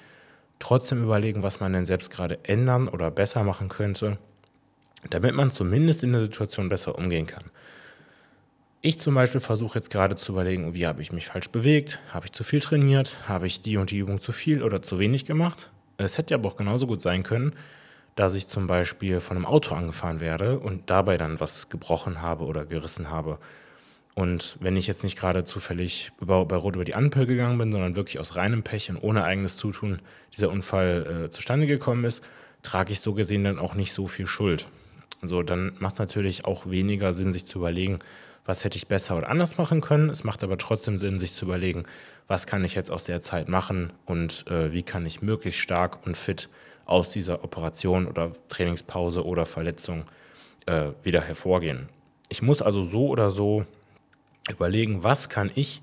trotzdem 0.58 1.02
überlegen, 1.02 1.42
was 1.42 1.60
man 1.60 1.72
denn 1.72 1.84
selbst 1.84 2.10
gerade 2.10 2.38
ändern 2.44 2.88
oder 2.88 3.10
besser 3.10 3.44
machen 3.44 3.68
könnte 3.68 4.18
damit 5.08 5.34
man 5.34 5.50
zumindest 5.50 6.02
in 6.02 6.12
der 6.12 6.20
Situation 6.20 6.68
besser 6.68 6.98
umgehen 6.98 7.26
kann. 7.26 7.44
Ich 8.82 8.98
zum 8.98 9.14
Beispiel 9.14 9.40
versuche 9.40 9.78
jetzt 9.78 9.90
gerade 9.90 10.16
zu 10.16 10.32
überlegen, 10.32 10.74
wie 10.74 10.86
habe 10.86 11.02
ich 11.02 11.12
mich 11.12 11.26
falsch 11.26 11.50
bewegt, 11.50 12.00
habe 12.12 12.26
ich 12.26 12.32
zu 12.32 12.44
viel 12.44 12.60
trainiert, 12.60 13.16
habe 13.28 13.46
ich 13.46 13.60
die 13.60 13.76
und 13.76 13.90
die 13.90 13.98
Übung 13.98 14.20
zu 14.20 14.32
viel 14.32 14.62
oder 14.62 14.80
zu 14.80 14.98
wenig 14.98 15.26
gemacht. 15.26 15.70
Es 15.98 16.16
hätte 16.16 16.34
aber 16.34 16.48
auch 16.48 16.56
genauso 16.56 16.86
gut 16.86 17.00
sein 17.00 17.22
können, 17.22 17.52
dass 18.14 18.34
ich 18.34 18.48
zum 18.48 18.66
Beispiel 18.66 19.20
von 19.20 19.36
einem 19.36 19.46
Auto 19.46 19.74
angefahren 19.74 20.20
werde 20.20 20.58
und 20.58 20.88
dabei 20.88 21.18
dann 21.18 21.40
was 21.40 21.68
gebrochen 21.68 22.22
habe 22.22 22.44
oder 22.44 22.64
gerissen 22.64 23.10
habe. 23.10 23.38
Und 24.14 24.56
wenn 24.60 24.76
ich 24.76 24.86
jetzt 24.86 25.04
nicht 25.04 25.18
gerade 25.18 25.44
zufällig 25.44 26.12
über, 26.20 26.44
bei 26.44 26.56
Rot 26.56 26.74
über 26.74 26.84
die 26.84 26.94
Ampel 26.94 27.26
gegangen 27.26 27.58
bin, 27.58 27.72
sondern 27.72 27.96
wirklich 27.96 28.18
aus 28.18 28.36
reinem 28.36 28.62
Pech 28.62 28.90
und 28.90 28.98
ohne 28.98 29.24
eigenes 29.24 29.56
Zutun 29.56 30.00
dieser 30.34 30.50
Unfall 30.50 31.26
äh, 31.26 31.30
zustande 31.30 31.66
gekommen 31.66 32.04
ist, 32.04 32.24
trage 32.62 32.92
ich 32.92 33.00
so 33.00 33.14
gesehen 33.14 33.44
dann 33.44 33.58
auch 33.58 33.74
nicht 33.74 33.92
so 33.92 34.06
viel 34.06 34.26
Schuld. 34.26 34.66
So, 35.22 35.42
dann 35.42 35.72
macht 35.78 35.94
es 35.94 35.98
natürlich 35.98 36.44
auch 36.44 36.68
weniger 36.68 37.12
Sinn, 37.12 37.32
sich 37.32 37.46
zu 37.46 37.58
überlegen, 37.58 37.98
was 38.44 38.64
hätte 38.64 38.76
ich 38.76 38.88
besser 38.88 39.16
oder 39.16 39.28
anders 39.28 39.58
machen 39.58 39.80
können. 39.80 40.10
Es 40.10 40.24
macht 40.24 40.42
aber 40.42 40.58
trotzdem 40.58 40.98
Sinn, 40.98 41.18
sich 41.18 41.34
zu 41.34 41.44
überlegen, 41.44 41.84
was 42.26 42.46
kann 42.46 42.64
ich 42.64 42.74
jetzt 42.74 42.90
aus 42.90 43.04
der 43.04 43.20
Zeit 43.20 43.48
machen 43.48 43.92
und 44.06 44.46
äh, 44.48 44.72
wie 44.72 44.82
kann 44.82 45.04
ich 45.06 45.22
möglichst 45.22 45.60
stark 45.60 46.04
und 46.06 46.16
fit 46.16 46.48
aus 46.84 47.10
dieser 47.10 47.44
Operation 47.44 48.06
oder 48.06 48.32
Trainingspause 48.48 49.24
oder 49.24 49.46
Verletzung 49.46 50.04
äh, 50.66 50.88
wieder 51.02 51.20
hervorgehen. 51.20 51.88
Ich 52.28 52.42
muss 52.42 52.62
also 52.62 52.82
so 52.82 53.08
oder 53.08 53.30
so 53.30 53.64
überlegen, 54.48 55.04
was 55.04 55.28
kann 55.28 55.50
ich 55.54 55.82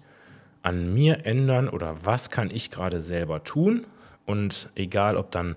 an 0.64 0.94
mir 0.94 1.26
ändern 1.26 1.70
oder 1.70 1.96
was 2.04 2.30
kann 2.30 2.50
ich 2.52 2.70
gerade 2.70 3.02
selber 3.02 3.44
tun. 3.44 3.86
Und 4.26 4.70
egal, 4.76 5.16
ob 5.16 5.32
dann 5.32 5.56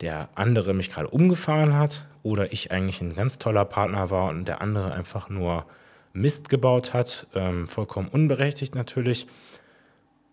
der 0.00 0.30
andere 0.34 0.72
mich 0.72 0.90
gerade 0.90 1.08
umgefahren 1.08 1.76
hat 1.76 2.06
oder 2.22 2.52
ich 2.52 2.70
eigentlich 2.70 3.00
ein 3.00 3.14
ganz 3.14 3.38
toller 3.38 3.64
Partner 3.64 4.10
war 4.10 4.30
und 4.30 4.48
der 4.48 4.60
andere 4.62 4.92
einfach 4.92 5.28
nur 5.28 5.66
Mist 6.12 6.48
gebaut 6.48 6.94
hat, 6.94 7.26
ähm, 7.34 7.68
vollkommen 7.68 8.08
unberechtigt 8.08 8.74
natürlich, 8.74 9.26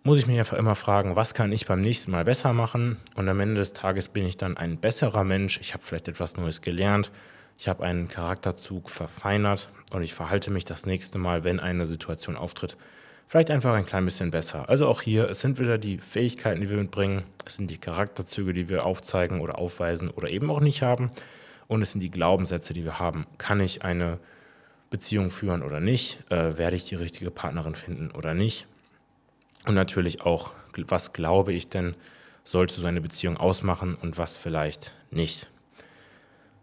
muss 0.04 0.20
ich 0.20 0.28
mich 0.28 0.40
einfach 0.40 0.58
immer 0.58 0.76
fragen, 0.76 1.18
was 1.18 1.34
kann 1.34 1.52
ich 1.52 1.66
beim 1.66 1.82
nächsten 1.82 2.12
Mal 2.12 2.24
besser 2.24 2.54
machen? 2.54 2.98
Und 3.16 3.28
am 3.28 3.42
Ende 3.42 3.56
des 3.56 3.74
Tages 3.74 4.08
bin 4.08 4.26
ich 4.26 4.38
dann 4.38 4.56
ein 4.56 4.78
besserer 4.78 5.26
Mensch. 5.26 5.60
Ich 5.60 5.74
habe 5.74 5.84
vielleicht 5.84 6.08
etwas 6.08 6.38
Neues 6.38 6.62
gelernt. 6.62 7.12
Ich 7.58 7.68
habe 7.68 7.84
einen 7.84 8.08
Charakterzug 8.08 8.90
verfeinert 8.90 9.70
und 9.92 10.04
ich 10.04 10.14
verhalte 10.14 10.52
mich 10.52 10.64
das 10.64 10.86
nächste 10.86 11.18
Mal, 11.18 11.44
wenn 11.44 11.60
eine 11.60 11.88
Situation 11.88 12.36
auftritt, 12.36 12.78
vielleicht 13.28 13.50
einfach 13.50 13.74
ein 13.74 13.86
klein 13.86 14.06
bisschen 14.06 14.30
besser. 14.30 14.70
Also 14.70 14.88
auch 14.88 15.02
hier, 15.02 15.28
es 15.28 15.42
sind 15.42 15.60
wieder 15.60 15.80
die 15.80 15.98
Fähigkeiten, 15.98 16.62
die 16.62 16.70
wir 16.70 16.78
mitbringen, 16.78 17.24
es 17.46 17.56
sind 17.56 17.72
die 17.72 17.80
Charakterzüge, 17.80 18.54
die 18.54 18.70
wir 18.70 18.86
aufzeigen 18.86 19.42
oder 19.42 19.58
aufweisen 19.58 20.12
oder 20.12 20.30
eben 20.30 20.52
auch 20.52 20.60
nicht 20.60 20.84
haben 20.84 21.10
und 21.68 21.82
es 21.82 21.94
sind 21.94 22.02
die 22.02 22.12
Glaubenssätze, 22.12 22.74
die 22.74 22.84
wir 22.84 23.00
haben. 23.00 23.26
Kann 23.40 23.60
ich 23.60 23.84
eine 23.84 24.20
Beziehung 24.92 25.32
führen 25.32 25.64
oder 25.64 25.80
nicht? 25.80 26.20
Äh, 26.30 26.58
werde 26.58 26.76
ich 26.76 26.86
die 26.86 26.96
richtige 26.96 27.32
Partnerin 27.32 27.76
finden 27.76 28.12
oder 28.12 28.36
nicht? 28.36 28.68
Und 29.66 29.74
natürlich 29.74 30.22
auch, 30.22 30.52
was 30.76 31.12
glaube 31.12 31.54
ich 31.54 31.70
denn, 31.70 31.96
sollte 32.44 32.76
so 32.76 32.86
eine 32.86 33.02
Beziehung 33.02 33.36
ausmachen 33.36 33.96
und 33.96 34.18
was 34.18 34.38
vielleicht 34.38 34.94
nicht. 35.12 35.50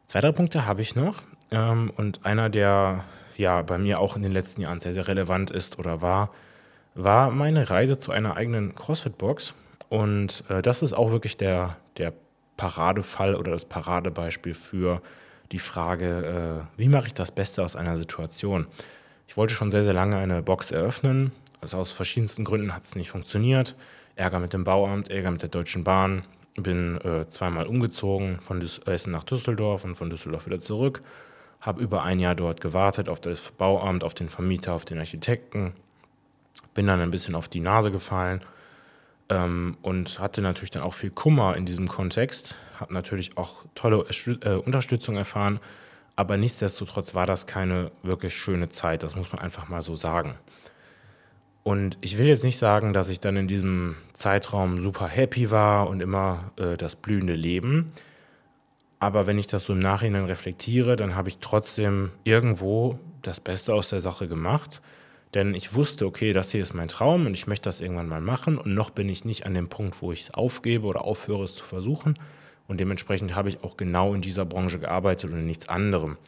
Zwei, 0.07 0.21
drei 0.21 0.33
Punkte 0.33 0.67
habe 0.67 0.83
ich 0.83 0.95
noch. 0.95 1.23
Ähm, 1.51 1.93
und 1.97 2.25
einer, 2.25 2.51
der 2.51 3.05
ja 3.37 3.63
bei 3.63 3.79
mir 3.79 4.01
auch 4.01 4.17
in 4.17 4.23
den 4.23 4.33
letzten 4.33 4.63
Jahren 4.63 4.81
sehr, 4.81 4.95
sehr 4.95 5.09
relevant 5.09 5.51
ist 5.51 5.79
oder 5.79 6.03
war, 6.03 6.31
war 6.95 7.31
meine 7.31 7.71
Reise 7.71 7.99
zu 7.99 8.13
einer 8.13 8.37
eigenen 8.37 8.75
CrossFit-Box. 8.75 9.55
Und 9.89 10.45
äh, 10.49 10.63
das 10.63 10.83
ist 10.83 10.93
auch 10.93 11.11
wirklich 11.11 11.37
der, 11.37 11.77
der 11.97 12.13
Paradefall 12.57 13.35
oder 13.35 13.51
das 13.51 13.65
Paradebeispiel 13.65 14.55
für 14.55 15.03
die 15.53 15.59
Frage, 15.59 16.67
äh, 16.77 16.79
wie 16.79 16.89
mache 16.89 17.09
ich 17.09 17.15
das 17.15 17.31
Beste 17.31 17.63
aus 17.63 17.77
einer 17.77 17.97
Situation? 17.97 18.67
Ich 19.27 19.37
wollte 19.37 19.55
schon 19.55 19.71
sehr, 19.71 19.83
sehr 19.83 19.93
lange 19.93 20.17
eine 20.17 20.43
Box 20.43 20.71
eröffnen. 20.71 21.33
Also 21.61 21.79
aus 21.79 21.93
verschiedensten 21.93 22.45
Gründen 22.45 22.75
hat 22.75 22.85
es 22.85 22.95
nicht 22.95 23.11
funktioniert. 23.11 23.75
Ärger 24.17 24.39
mit 24.39 24.53
dem 24.53 24.65
Bauamt, 24.65 25.11
Ärger 25.11 25.31
mit 25.31 25.43
der 25.43 25.49
Deutschen 25.49 25.85
Bahn. 25.85 26.23
Bin 26.57 27.01
äh, 27.01 27.27
zweimal 27.29 27.67
umgezogen 27.67 28.39
von 28.41 28.63
Essen 28.63 29.13
nach 29.13 29.25
Düsseldorf 29.25 29.85
und 29.85 29.97
von 29.97 30.11
Düsseldorf 30.11 30.47
wieder 30.47 30.61
zurück. 30.61 31.03
Habe 31.61 31.83
über 31.83 32.03
ein 32.03 32.21
Jahr 32.21 32.35
dort 32.35 32.61
gewartet 32.61 33.09
auf 33.09 33.21
das 33.21 33.51
Bauamt, 33.53 34.05
auf 34.05 34.15
den 34.15 34.29
Vermieter, 34.29 34.75
auf 34.75 34.85
den 34.85 34.99
Architekten. 34.99 35.73
Bin 36.75 36.87
dann 36.87 37.01
ein 37.01 37.11
bisschen 37.11 37.35
auf 37.35 37.49
die 37.49 37.61
Nase 37.61 37.91
gefallen 37.91 38.41
ähm, 39.29 39.77
und 39.83 40.21
hatte 40.21 40.43
natürlich 40.43 40.71
dann 40.71 40.83
auch 40.83 40.95
viel 40.95 41.11
Kummer 41.11 41.57
in 41.57 41.67
diesem 41.67 41.89
Kontext. 41.89 42.57
Habe 42.79 42.93
natürlich 42.95 43.37
auch 43.37 43.65
tolle 43.75 44.05
äh, 44.43 44.55
Unterstützung 44.55 45.17
erfahren, 45.17 45.61
aber 46.17 46.37
nichtsdestotrotz 46.37 47.15
war 47.15 47.27
das 47.27 47.47
keine 47.47 47.91
wirklich 48.03 48.35
schöne 48.35 48.69
Zeit. 48.69 49.03
Das 49.03 49.17
muss 49.17 49.33
man 49.33 49.41
einfach 49.41 49.69
mal 49.69 49.83
so 49.83 49.97
sagen. 49.97 50.37
Und 51.65 51.97
ich 52.03 52.19
will 52.19 52.27
jetzt 52.27 52.45
nicht 52.45 52.59
sagen, 52.59 52.93
dass 52.93 53.09
ich 53.09 53.21
dann 53.21 53.37
in 53.37 53.49
diesem 53.49 53.97
Zeitraum 54.13 54.79
super 54.79 55.09
happy 55.09 55.51
war 55.51 55.89
und 55.89 56.01
immer 56.01 56.53
äh, 56.57 56.77
das 56.77 56.95
blühende 56.95 57.33
Leben. 57.33 57.91
Aber 59.01 59.27
wenn 59.27 59.39
ich 59.39 59.47
das 59.47 59.65
so 59.65 59.73
im 59.73 59.79
Nachhinein 59.79 60.27
reflektiere, 60.27 60.95
dann 60.97 61.17
habe 61.17 61.31
ich 61.31 61.39
trotzdem 61.41 62.11
irgendwo 62.23 62.99
das 63.23 63.41
Beste 63.41 63.73
aus 63.73 63.89
der 63.89 64.03
Sache 64.03 64.29
gemacht. 64.29 64.83
Denn 65.33 65.55
ich 65.55 65.75
wusste, 65.75 66.07
okay, 66.07 66.35
das 66.35 66.53
hier 66.53 66.61
ist 66.61 66.75
mein 66.75 66.89
Traum 66.89 67.27
und 67.27 67.35
ich 67.35 67.47
möchte 67.47 67.69
das 67.69 67.81
irgendwann 67.81 68.09
mal 68.09 68.21
machen. 68.21 68.59
Und 68.59 68.75
noch 68.75 68.91
bin 68.91 69.09
ich 69.09 69.25
nicht 69.25 69.47
an 69.47 69.55
dem 69.55 69.69
Punkt, 69.69 70.01
wo 70.03 70.13
ich 70.13 70.23
es 70.23 70.35
aufgebe 70.35 70.87
oder 70.87 71.05
aufhöre, 71.05 71.45
es 71.45 71.57
zu 71.57 71.65
versuchen. 71.65 72.15
Und 72.69 72.79
dementsprechend 72.79 73.35
habe 73.35 73.49
ich 73.49 73.65
auch 73.65 73.79
genau 73.79 74.15
in 74.15 74.21
dieser 74.21 74.45
Branche 74.45 74.79
gearbeitet 74.79 75.31
und 75.31 75.39
in 75.39 75.47
nichts 75.47 75.69
anderem. 75.69 76.19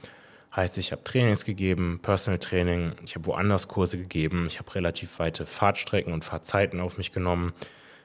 Heißt, 0.56 0.78
ich 0.78 0.90
habe 0.90 1.04
Trainings 1.04 1.44
gegeben, 1.44 2.00
Personal 2.00 2.38
Training, 2.38 2.92
ich 3.04 3.14
habe 3.14 3.26
woanders 3.26 3.68
Kurse 3.68 3.98
gegeben, 3.98 4.46
ich 4.46 4.58
habe 4.58 4.74
relativ 4.74 5.18
weite 5.18 5.44
Fahrtstrecken 5.44 6.14
und 6.14 6.24
Fahrtzeiten 6.24 6.80
auf 6.80 6.96
mich 6.96 7.12
genommen. 7.12 7.52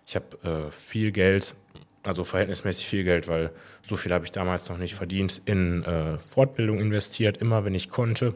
Ich 0.05 0.17
habe 0.17 0.67
äh, 0.67 0.71
viel 0.71 1.13
Geld, 1.13 1.55
also 2.03 2.25
verhältnismäßig 2.25 2.87
viel 2.87 3.05
Geld, 3.05 3.29
weil 3.29 3.51
so 3.87 3.95
viel 3.95 4.11
habe 4.11 4.25
ich 4.25 4.33
damals 4.33 4.67
noch 4.67 4.77
nicht 4.77 4.95
verdient, 4.95 5.41
in 5.45 5.85
äh, 5.85 6.17
Fortbildung 6.17 6.79
investiert, 6.79 7.37
immer 7.37 7.63
wenn 7.63 7.73
ich 7.73 7.87
konnte 7.87 8.35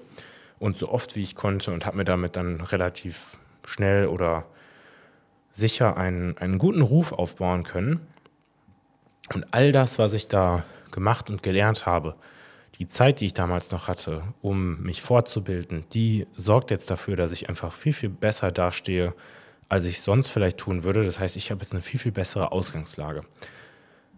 und 0.59 0.77
so 0.77 0.89
oft 0.89 1.17
wie 1.17 1.21
ich 1.21 1.35
konnte 1.35 1.73
und 1.73 1.85
habe 1.85 1.97
mir 1.97 2.05
damit 2.05 2.37
dann 2.37 2.61
relativ 2.61 3.37
schnell 3.65 4.07
oder 4.07 4.45
sicher 5.51 5.97
einen, 5.97 6.37
einen 6.37 6.57
guten 6.57 6.81
Ruf 6.81 7.11
aufbauen 7.11 7.63
können. 7.63 8.07
Und 9.33 9.45
all 9.51 9.73
das, 9.73 9.99
was 9.99 10.13
ich 10.13 10.29
da 10.29 10.63
gemacht 10.91 11.29
und 11.29 11.43
gelernt 11.43 11.85
habe, 11.85 12.15
die 12.79 12.87
Zeit, 12.87 13.19
die 13.19 13.27
ich 13.27 13.33
damals 13.33 13.71
noch 13.71 13.87
hatte, 13.87 14.23
um 14.41 14.81
mich 14.81 15.01
fortzubilden, 15.01 15.85
die 15.93 16.27
sorgt 16.35 16.71
jetzt 16.71 16.91
dafür, 16.91 17.15
dass 17.15 17.31
ich 17.31 17.49
einfach 17.49 17.71
viel, 17.71 17.93
viel 17.93 18.09
besser 18.09 18.51
dastehe, 18.51 19.13
als 19.69 19.85
ich 19.85 20.01
sonst 20.01 20.29
vielleicht 20.29 20.57
tun 20.57 20.83
würde. 20.83 21.05
Das 21.05 21.19
heißt, 21.19 21.37
ich 21.37 21.51
habe 21.51 21.61
jetzt 21.61 21.71
eine 21.71 21.81
viel, 21.81 21.99
viel 21.99 22.11
bessere 22.11 22.51
Ausgangslage. 22.51 23.23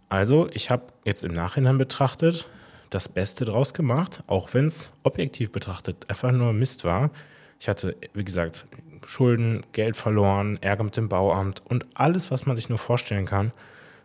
Also, 0.09 0.49
ich 0.53 0.69
habe 0.69 0.87
jetzt 1.05 1.23
im 1.23 1.33
Nachhinein 1.33 1.77
betrachtet 1.77 2.47
das 2.89 3.09
Beste 3.09 3.45
draus 3.45 3.73
gemacht, 3.73 4.23
auch 4.27 4.53
wenn 4.53 4.65
es 4.65 4.91
objektiv 5.03 5.51
betrachtet 5.51 6.09
einfach 6.09 6.31
nur 6.31 6.53
Mist 6.53 6.83
war. 6.85 7.11
Ich 7.59 7.67
hatte, 7.67 7.95
wie 8.13 8.23
gesagt, 8.23 8.65
Schulden, 9.05 9.65
Geld 9.73 9.95
verloren, 9.97 10.57
Ärger 10.61 10.83
mit 10.83 10.97
dem 10.97 11.09
Bauamt 11.09 11.61
und 11.65 11.85
alles, 11.93 12.31
was 12.31 12.45
man 12.45 12.55
sich 12.55 12.69
nur 12.69 12.77
vorstellen 12.77 13.25
kann. 13.25 13.51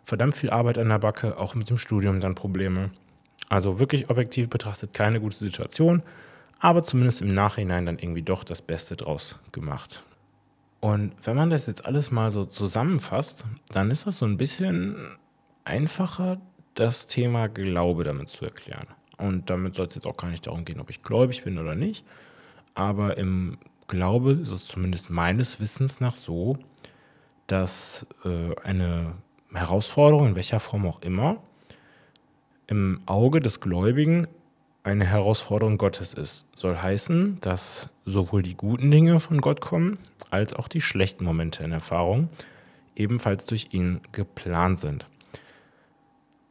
Verdammt 0.03 0.35
viel 0.35 0.49
Arbeit 0.49 0.77
an 0.77 0.89
der 0.89 0.99
Backe, 0.99 1.37
auch 1.37 1.55
mit 1.55 1.69
dem 1.69 1.77
Studium 1.77 2.19
dann 2.19 2.35
Probleme. 2.35 2.91
Also 3.53 3.77
wirklich 3.77 4.09
objektiv 4.09 4.49
betrachtet 4.49 4.95
keine 4.95 5.21
gute 5.21 5.35
Situation, 5.35 6.01
aber 6.59 6.83
zumindest 6.83 7.21
im 7.21 7.35
Nachhinein 7.35 7.85
dann 7.85 7.99
irgendwie 7.99 8.23
doch 8.23 8.43
das 8.43 8.63
Beste 8.63 8.95
draus 8.95 9.39
gemacht. 9.51 10.03
Und 10.79 11.13
wenn 11.21 11.35
man 11.35 11.51
das 11.51 11.67
jetzt 11.67 11.85
alles 11.85 12.09
mal 12.09 12.31
so 12.31 12.45
zusammenfasst, 12.45 13.45
dann 13.71 13.91
ist 13.91 14.07
das 14.07 14.17
so 14.17 14.25
ein 14.25 14.37
bisschen 14.37 14.95
einfacher, 15.65 16.41
das 16.73 17.05
Thema 17.05 17.47
Glaube 17.47 18.03
damit 18.03 18.29
zu 18.29 18.43
erklären. 18.43 18.87
Und 19.19 19.51
damit 19.51 19.75
soll 19.75 19.85
es 19.85 19.93
jetzt 19.93 20.07
auch 20.07 20.17
gar 20.17 20.31
nicht 20.31 20.47
darum 20.47 20.65
gehen, 20.65 20.79
ob 20.79 20.89
ich 20.89 21.03
gläubig 21.03 21.43
bin 21.43 21.59
oder 21.59 21.75
nicht. 21.75 22.07
Aber 22.73 23.17
im 23.19 23.59
Glaube 23.85 24.31
ist 24.31 24.49
es 24.49 24.65
zumindest 24.65 25.11
meines 25.11 25.59
Wissens 25.59 25.99
nach 25.99 26.15
so, 26.15 26.57
dass 27.45 28.07
äh, 28.25 28.55
eine 28.63 29.13
Herausforderung, 29.53 30.29
in 30.29 30.35
welcher 30.35 30.59
Form 30.59 30.87
auch 30.87 31.03
immer, 31.03 31.37
im 32.67 33.01
Auge 33.05 33.39
des 33.39 33.59
Gläubigen 33.59 34.27
eine 34.83 35.05
Herausforderung 35.05 35.77
Gottes 35.77 36.13
ist. 36.13 36.45
Soll 36.55 36.77
heißen, 36.77 37.39
dass 37.41 37.89
sowohl 38.05 38.43
die 38.43 38.55
guten 38.55 38.91
Dinge 38.91 39.19
von 39.19 39.41
Gott 39.41 39.61
kommen, 39.61 39.97
als 40.29 40.53
auch 40.53 40.67
die 40.67 40.81
schlechten 40.81 41.23
Momente 41.23 41.63
in 41.63 41.71
Erfahrung 41.71 42.29
ebenfalls 42.95 43.45
durch 43.45 43.69
ihn 43.71 44.01
geplant 44.11 44.79
sind. 44.79 45.05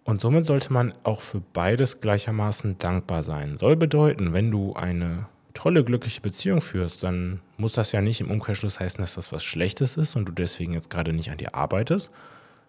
Und 0.05 0.20
somit 0.20 0.44
sollte 0.44 0.72
man 0.72 0.92
auch 1.05 1.20
für 1.20 1.40
beides 1.53 2.01
gleichermaßen 2.01 2.79
dankbar 2.79 3.22
sein. 3.22 3.57
Soll 3.57 3.77
bedeuten, 3.77 4.33
wenn 4.33 4.51
du 4.51 4.75
eine 4.75 5.27
tolle, 5.55 5.85
glückliche 5.85 6.20
Beziehung 6.20 6.61
führst, 6.61 7.05
dann 7.05 7.40
muss 7.57 7.75
das 7.75 7.92
ja 7.92 8.01
nicht 8.01 8.20
im 8.20 8.31
Umkehrschluss 8.31 8.81
heißen, 8.81 9.01
dass 9.01 9.14
das 9.14 9.33
was 9.33 9.44
Schlechtes 9.44 9.96
ist 9.96 10.16
und 10.16 10.27
du 10.27 10.33
deswegen 10.33 10.72
jetzt 10.72 10.90
gerade 10.90 11.12
nicht 11.12 11.31
an 11.31 11.38
dir 11.38 11.55
arbeitest, 11.55 12.11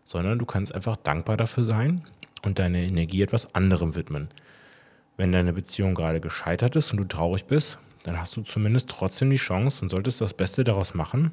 sondern 0.04 0.38
du 0.38 0.46
kannst 0.46 0.76
einfach 0.76 0.98
dankbar 0.98 1.38
dafür 1.38 1.64
sein 1.64 2.04
und 2.44 2.60
deine 2.60 2.84
Energie 2.84 3.24
etwas 3.24 3.56
anderem 3.56 3.96
widmen. 3.96 4.30
Wenn 5.18 5.32
deine 5.32 5.54
Beziehung 5.54 5.96
gerade 5.96 6.20
gescheitert 6.20 6.76
ist 6.76 6.92
und 6.92 6.98
du 6.98 7.06
traurig 7.06 7.46
bist, 7.46 7.80
dann 8.04 8.20
hast 8.20 8.36
du 8.36 8.42
zumindest 8.42 8.90
trotzdem 8.90 9.30
die 9.30 9.38
Chance 9.38 9.82
und 9.82 9.90
solltest 9.90 10.22
das 10.22 10.34
Beste 10.34 10.64
daraus 10.64 10.94
machen, 10.94 11.32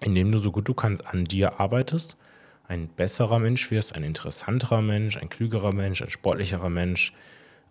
indem 0.00 0.32
du 0.32 0.38
so 0.38 0.52
gut 0.52 0.68
du 0.68 0.74
kannst 0.74 1.06
an 1.06 1.24
dir 1.24 1.60
arbeitest, 1.60 2.16
ein 2.68 2.88
besserer 2.88 3.40
Mensch 3.40 3.70
wirst, 3.70 3.96
ein 3.96 4.04
interessanterer 4.04 4.80
Mensch, 4.80 5.16
ein 5.16 5.28
klügerer 5.28 5.72
Mensch, 5.72 6.02
ein 6.02 6.10
sportlicherer 6.10 6.70
Mensch, 6.70 7.12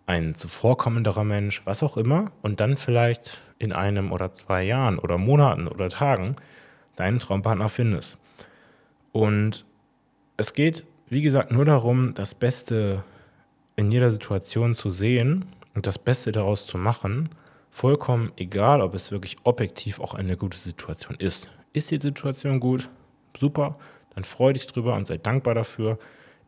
ein 0.06 0.34
zuvorkommenderer 0.34 1.24
Mensch, 1.24 1.62
was 1.64 1.82
auch 1.82 1.96
immer, 1.96 2.32
und 2.42 2.60
dann 2.60 2.76
vielleicht 2.76 3.38
in 3.58 3.72
einem 3.72 4.12
oder 4.12 4.32
zwei 4.32 4.62
Jahren 4.64 4.98
oder 4.98 5.16
Monaten 5.16 5.68
oder 5.68 5.88
Tagen 5.88 6.36
deinen 6.96 7.18
Traumpartner 7.18 7.68
findest. 7.68 8.18
Und 9.12 9.64
es 10.36 10.52
geht 10.52 10.84
wie 11.10 11.22
gesagt, 11.22 11.50
nur 11.50 11.64
darum, 11.64 12.14
das 12.14 12.36
Beste 12.36 13.02
in 13.74 13.90
jeder 13.90 14.12
Situation 14.12 14.76
zu 14.76 14.90
sehen 14.90 15.44
und 15.74 15.88
das 15.88 15.98
Beste 15.98 16.30
daraus 16.30 16.66
zu 16.66 16.78
machen, 16.78 17.30
vollkommen 17.72 18.30
egal, 18.36 18.80
ob 18.80 18.94
es 18.94 19.10
wirklich 19.10 19.36
objektiv 19.42 19.98
auch 19.98 20.14
eine 20.14 20.36
gute 20.36 20.56
Situation 20.56 21.16
ist. 21.18 21.50
Ist 21.72 21.90
die 21.90 22.00
Situation 22.00 22.60
gut? 22.60 22.88
Super, 23.36 23.76
dann 24.14 24.22
freu 24.22 24.52
dich 24.52 24.68
drüber 24.68 24.94
und 24.94 25.08
sei 25.08 25.18
dankbar 25.18 25.56
dafür. 25.56 25.98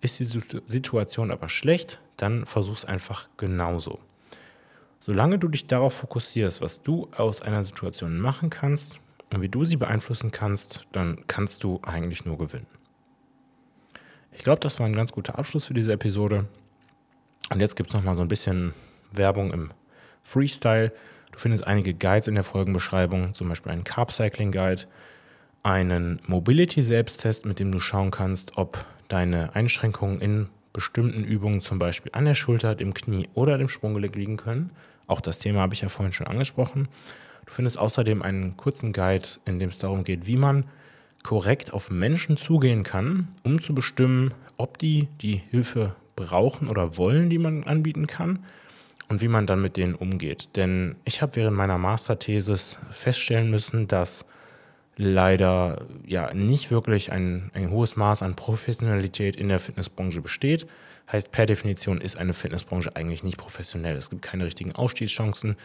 Ist 0.01 0.21
die 0.21 0.43
Situation 0.67 1.33
aber 1.33 1.49
schlecht, 1.49 2.01
dann 2.17 2.47
versuch 2.47 2.77
es 2.77 2.85
einfach 2.85 3.29
genauso. 3.37 3.99
Solange 5.01 5.41
du 5.41 5.49
dich 5.49 5.67
darauf 5.67 5.95
fokussierst, 5.95 6.61
was 6.61 6.83
du 6.83 7.09
aus 7.17 7.43
einer 7.43 7.65
Situation 7.65 8.21
machen 8.21 8.49
kannst 8.49 9.01
und 9.33 9.43
wie 9.43 9.49
du 9.49 9.65
sie 9.65 9.77
beeinflussen 9.77 10.31
kannst, 10.31 10.87
dann 10.93 11.25
kannst 11.27 11.65
du 11.65 11.81
eigentlich 11.83 12.25
nur 12.25 12.39
gewinnen. 12.39 12.67
Ich 14.33 14.43
glaube, 14.43 14.61
das 14.61 14.81
war 14.81 14.87
ein 14.87 14.95
ganz 14.95 15.13
guter 15.13 15.39
Abschluss 15.39 15.67
für 15.67 15.75
diese 15.75 15.93
Episode. 15.93 16.47
Und 17.51 17.61
jetzt 17.61 17.77
gibt 17.77 17.91
es 17.91 17.95
nochmal 17.95 18.17
so 18.17 18.23
ein 18.23 18.29
bisschen 18.29 18.73
Werbung 19.13 19.53
im 19.53 19.71
Freestyle. 20.23 20.93
Du 21.33 21.39
findest 21.39 21.67
einige 21.67 21.95
Guides 21.95 22.29
in 22.29 22.35
der 22.35 22.45
Folgenbeschreibung, 22.45 23.35
zum 23.35 23.49
Beispiel 23.49 23.73
einen 23.73 23.85
Carb 23.85 24.11
Cycling 24.11 24.53
Guide, 24.53 24.83
einen 25.63 26.21
Mobility-Selbsttest, 26.27 27.47
mit 27.47 27.59
dem 27.61 27.73
du 27.73 27.79
schauen 27.79 28.11
kannst, 28.11 28.57
ob 28.57 28.85
deine 29.09 29.55
Einschränkungen 29.55 30.21
in 30.21 30.49
bestimmten 30.73 31.25
Übungen, 31.25 31.61
zum 31.61 31.79
Beispiel 31.79 32.11
an 32.15 32.25
der 32.25 32.35
Schulter, 32.35 32.75
dem 32.75 32.95
Knie 32.95 33.29
oder 33.35 33.59
dem 33.59 33.69
Sprunggelenk 33.69 34.17
liegen 34.17 34.37
können. 34.39 34.71
Auch 35.07 35.21
das 35.21 35.39
Thema 35.39 35.61
habe 35.61 35.75
ich 35.75 35.83
ja 35.83 35.89
vorhin 35.89 36.13
schon 36.13 36.27
angesprochen. 36.27 36.89
Du 37.45 37.53
findest 37.53 37.79
außerdem 37.79 38.23
einen 38.23 38.57
kurzen 38.57 38.93
Guide, 38.93 39.29
in 39.45 39.59
dem 39.59 39.69
es 39.69 39.79
darum 39.79 40.05
geht, 40.05 40.27
wie 40.27 40.37
man 40.37 40.65
korrekt 41.23 41.73
auf 41.73 41.91
Menschen 41.91 42.37
zugehen 42.37 42.83
kann, 42.83 43.29
um 43.43 43.61
zu 43.61 43.75
bestimmen, 43.75 44.35
ob 44.57 44.79
die 44.79 45.09
die 45.21 45.43
Hilfe 45.51 45.95
brauchen 46.17 46.69
oder 46.69 46.97
wollen, 46.97 47.31
die 47.31 47.39
man 47.39 47.65
anbieten 47.65 48.07
kann 48.07 48.41
und 49.09 49.21
wie 49.21 49.29
man 49.29 49.47
dann 49.47 49.63
mit 49.63 49.77
denen 49.77 49.95
umgeht. 49.95 50.49
Denn 50.57 50.97
ich 51.05 51.23
habe 51.23 51.37
während 51.37 51.57
meiner 51.57 51.79
Masterthesis 51.79 52.79
feststellen 52.91 53.51
müssen, 53.51 53.89
dass 53.89 54.25
leider 54.97 55.87
ja 56.07 56.33
nicht 56.35 56.71
wirklich 56.71 57.13
ein, 57.13 57.51
ein 57.55 57.71
hohes 57.71 57.97
Maß 57.97 58.23
an 58.23 58.37
Professionalität 58.37 59.37
in 59.37 59.49
der 59.49 59.59
Fitnessbranche 59.59 60.21
besteht. 60.21 60.67
Heißt, 61.11 61.33
per 61.33 61.47
Definition 61.47 62.01
ist 62.01 62.17
eine 62.17 62.35
Fitnessbranche 62.35 62.95
eigentlich 62.95 63.23
nicht 63.23 63.37
professionell. 63.37 63.97
Es 63.97 64.11
gibt 64.11 64.23
keine 64.23 64.45
richtigen 64.45 64.73
Aufstiegschancen, 64.73 65.57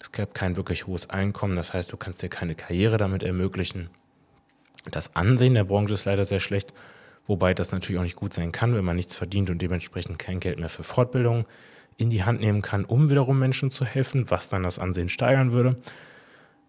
es 0.00 0.10
gibt 0.10 0.34
kein 0.34 0.56
wirklich 0.56 0.86
hohes 0.86 1.10
Einkommen, 1.10 1.56
das 1.56 1.72
heißt, 1.74 1.92
du 1.92 1.96
kannst 1.96 2.22
dir 2.22 2.28
keine 2.28 2.54
Karriere 2.54 2.96
damit 2.96 3.22
ermöglichen. 3.22 3.90
Das 4.90 5.14
Ansehen 5.14 5.54
der 5.54 5.64
Branche 5.64 5.94
ist 5.94 6.04
leider 6.04 6.24
sehr 6.24 6.40
schlecht, 6.40 6.72
wobei 7.26 7.54
das 7.54 7.72
natürlich 7.72 7.98
auch 7.98 8.04
nicht 8.04 8.16
gut 8.16 8.32
sein 8.32 8.52
kann, 8.52 8.74
wenn 8.74 8.84
man 8.84 8.96
nichts 8.96 9.16
verdient 9.16 9.50
und 9.50 9.62
dementsprechend 9.62 10.18
kein 10.18 10.40
Geld 10.40 10.58
mehr 10.58 10.68
für 10.68 10.82
Fortbildung 10.82 11.46
in 11.96 12.10
die 12.10 12.24
Hand 12.24 12.40
nehmen 12.40 12.62
kann, 12.62 12.84
um 12.84 13.10
wiederum 13.10 13.38
Menschen 13.38 13.70
zu 13.70 13.84
helfen, 13.84 14.30
was 14.30 14.48
dann 14.48 14.64
das 14.64 14.78
Ansehen 14.78 15.08
steigern 15.08 15.52
würde. 15.52 15.76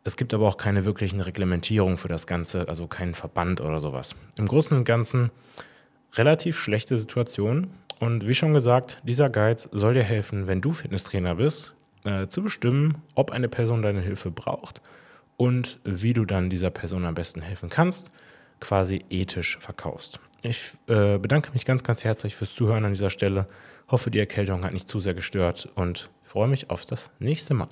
Es 0.04 0.16
gibt 0.16 0.34
aber 0.34 0.48
auch 0.48 0.58
keine 0.58 0.86
wirklichen 0.86 1.22
Reglementierungen 1.22 1.98
für 1.98 2.10
das 2.10 2.28
Ganze, 2.28 2.68
also 2.68 2.88
keinen 2.88 3.14
Verband 3.14 3.62
oder 3.62 3.80
sowas. 3.80 4.16
Im 4.38 4.48
Großen 4.48 4.76
und 4.76 4.84
Ganzen 4.84 5.32
relativ 6.14 6.60
schlechte 6.60 6.98
Situation. 6.98 7.70
Und 8.00 8.28
wie 8.28 8.36
schon 8.36 8.54
gesagt, 8.54 9.02
dieser 9.04 9.30
Guide 9.30 9.64
soll 9.72 9.94
dir 9.94 10.04
helfen, 10.04 10.46
wenn 10.46 10.62
du 10.62 10.74
Fitnesstrainer 10.74 11.36
bist, 11.36 11.74
äh, 12.04 12.28
zu 12.28 12.44
bestimmen, 12.44 13.02
ob 13.16 13.32
eine 13.32 13.48
Person 13.48 13.82
deine 13.82 14.02
Hilfe 14.02 14.30
braucht 14.30 14.82
und 15.38 15.80
wie 15.84 16.14
du 16.14 16.26
dann 16.26 16.50
dieser 16.50 16.70
Person 16.70 17.06
am 17.06 17.16
besten 17.16 17.42
helfen 17.42 17.70
kannst, 17.70 18.10
quasi 18.60 19.04
ethisch 19.10 19.58
verkaufst. 19.60 20.20
Ich 20.42 20.74
äh, 20.88 21.18
bedanke 21.18 21.52
mich 21.54 21.66
ganz, 21.66 21.84
ganz 21.84 22.04
herzlich 22.04 22.36
fürs 22.36 22.54
Zuhören 22.54 22.86
an 22.86 22.94
dieser 22.94 23.10
Stelle. 23.10 23.48
Hoffe, 23.90 24.12
die 24.12 24.20
Erkältung 24.20 24.64
hat 24.64 24.74
nicht 24.74 24.88
zu 24.88 25.00
sehr 25.00 25.14
gestört 25.14 25.70
und 25.76 26.10
freue 26.22 26.48
mich 26.48 26.70
auf 26.70 26.86
das 26.86 27.12
nächste 27.20 27.54
Mal. 27.54 27.70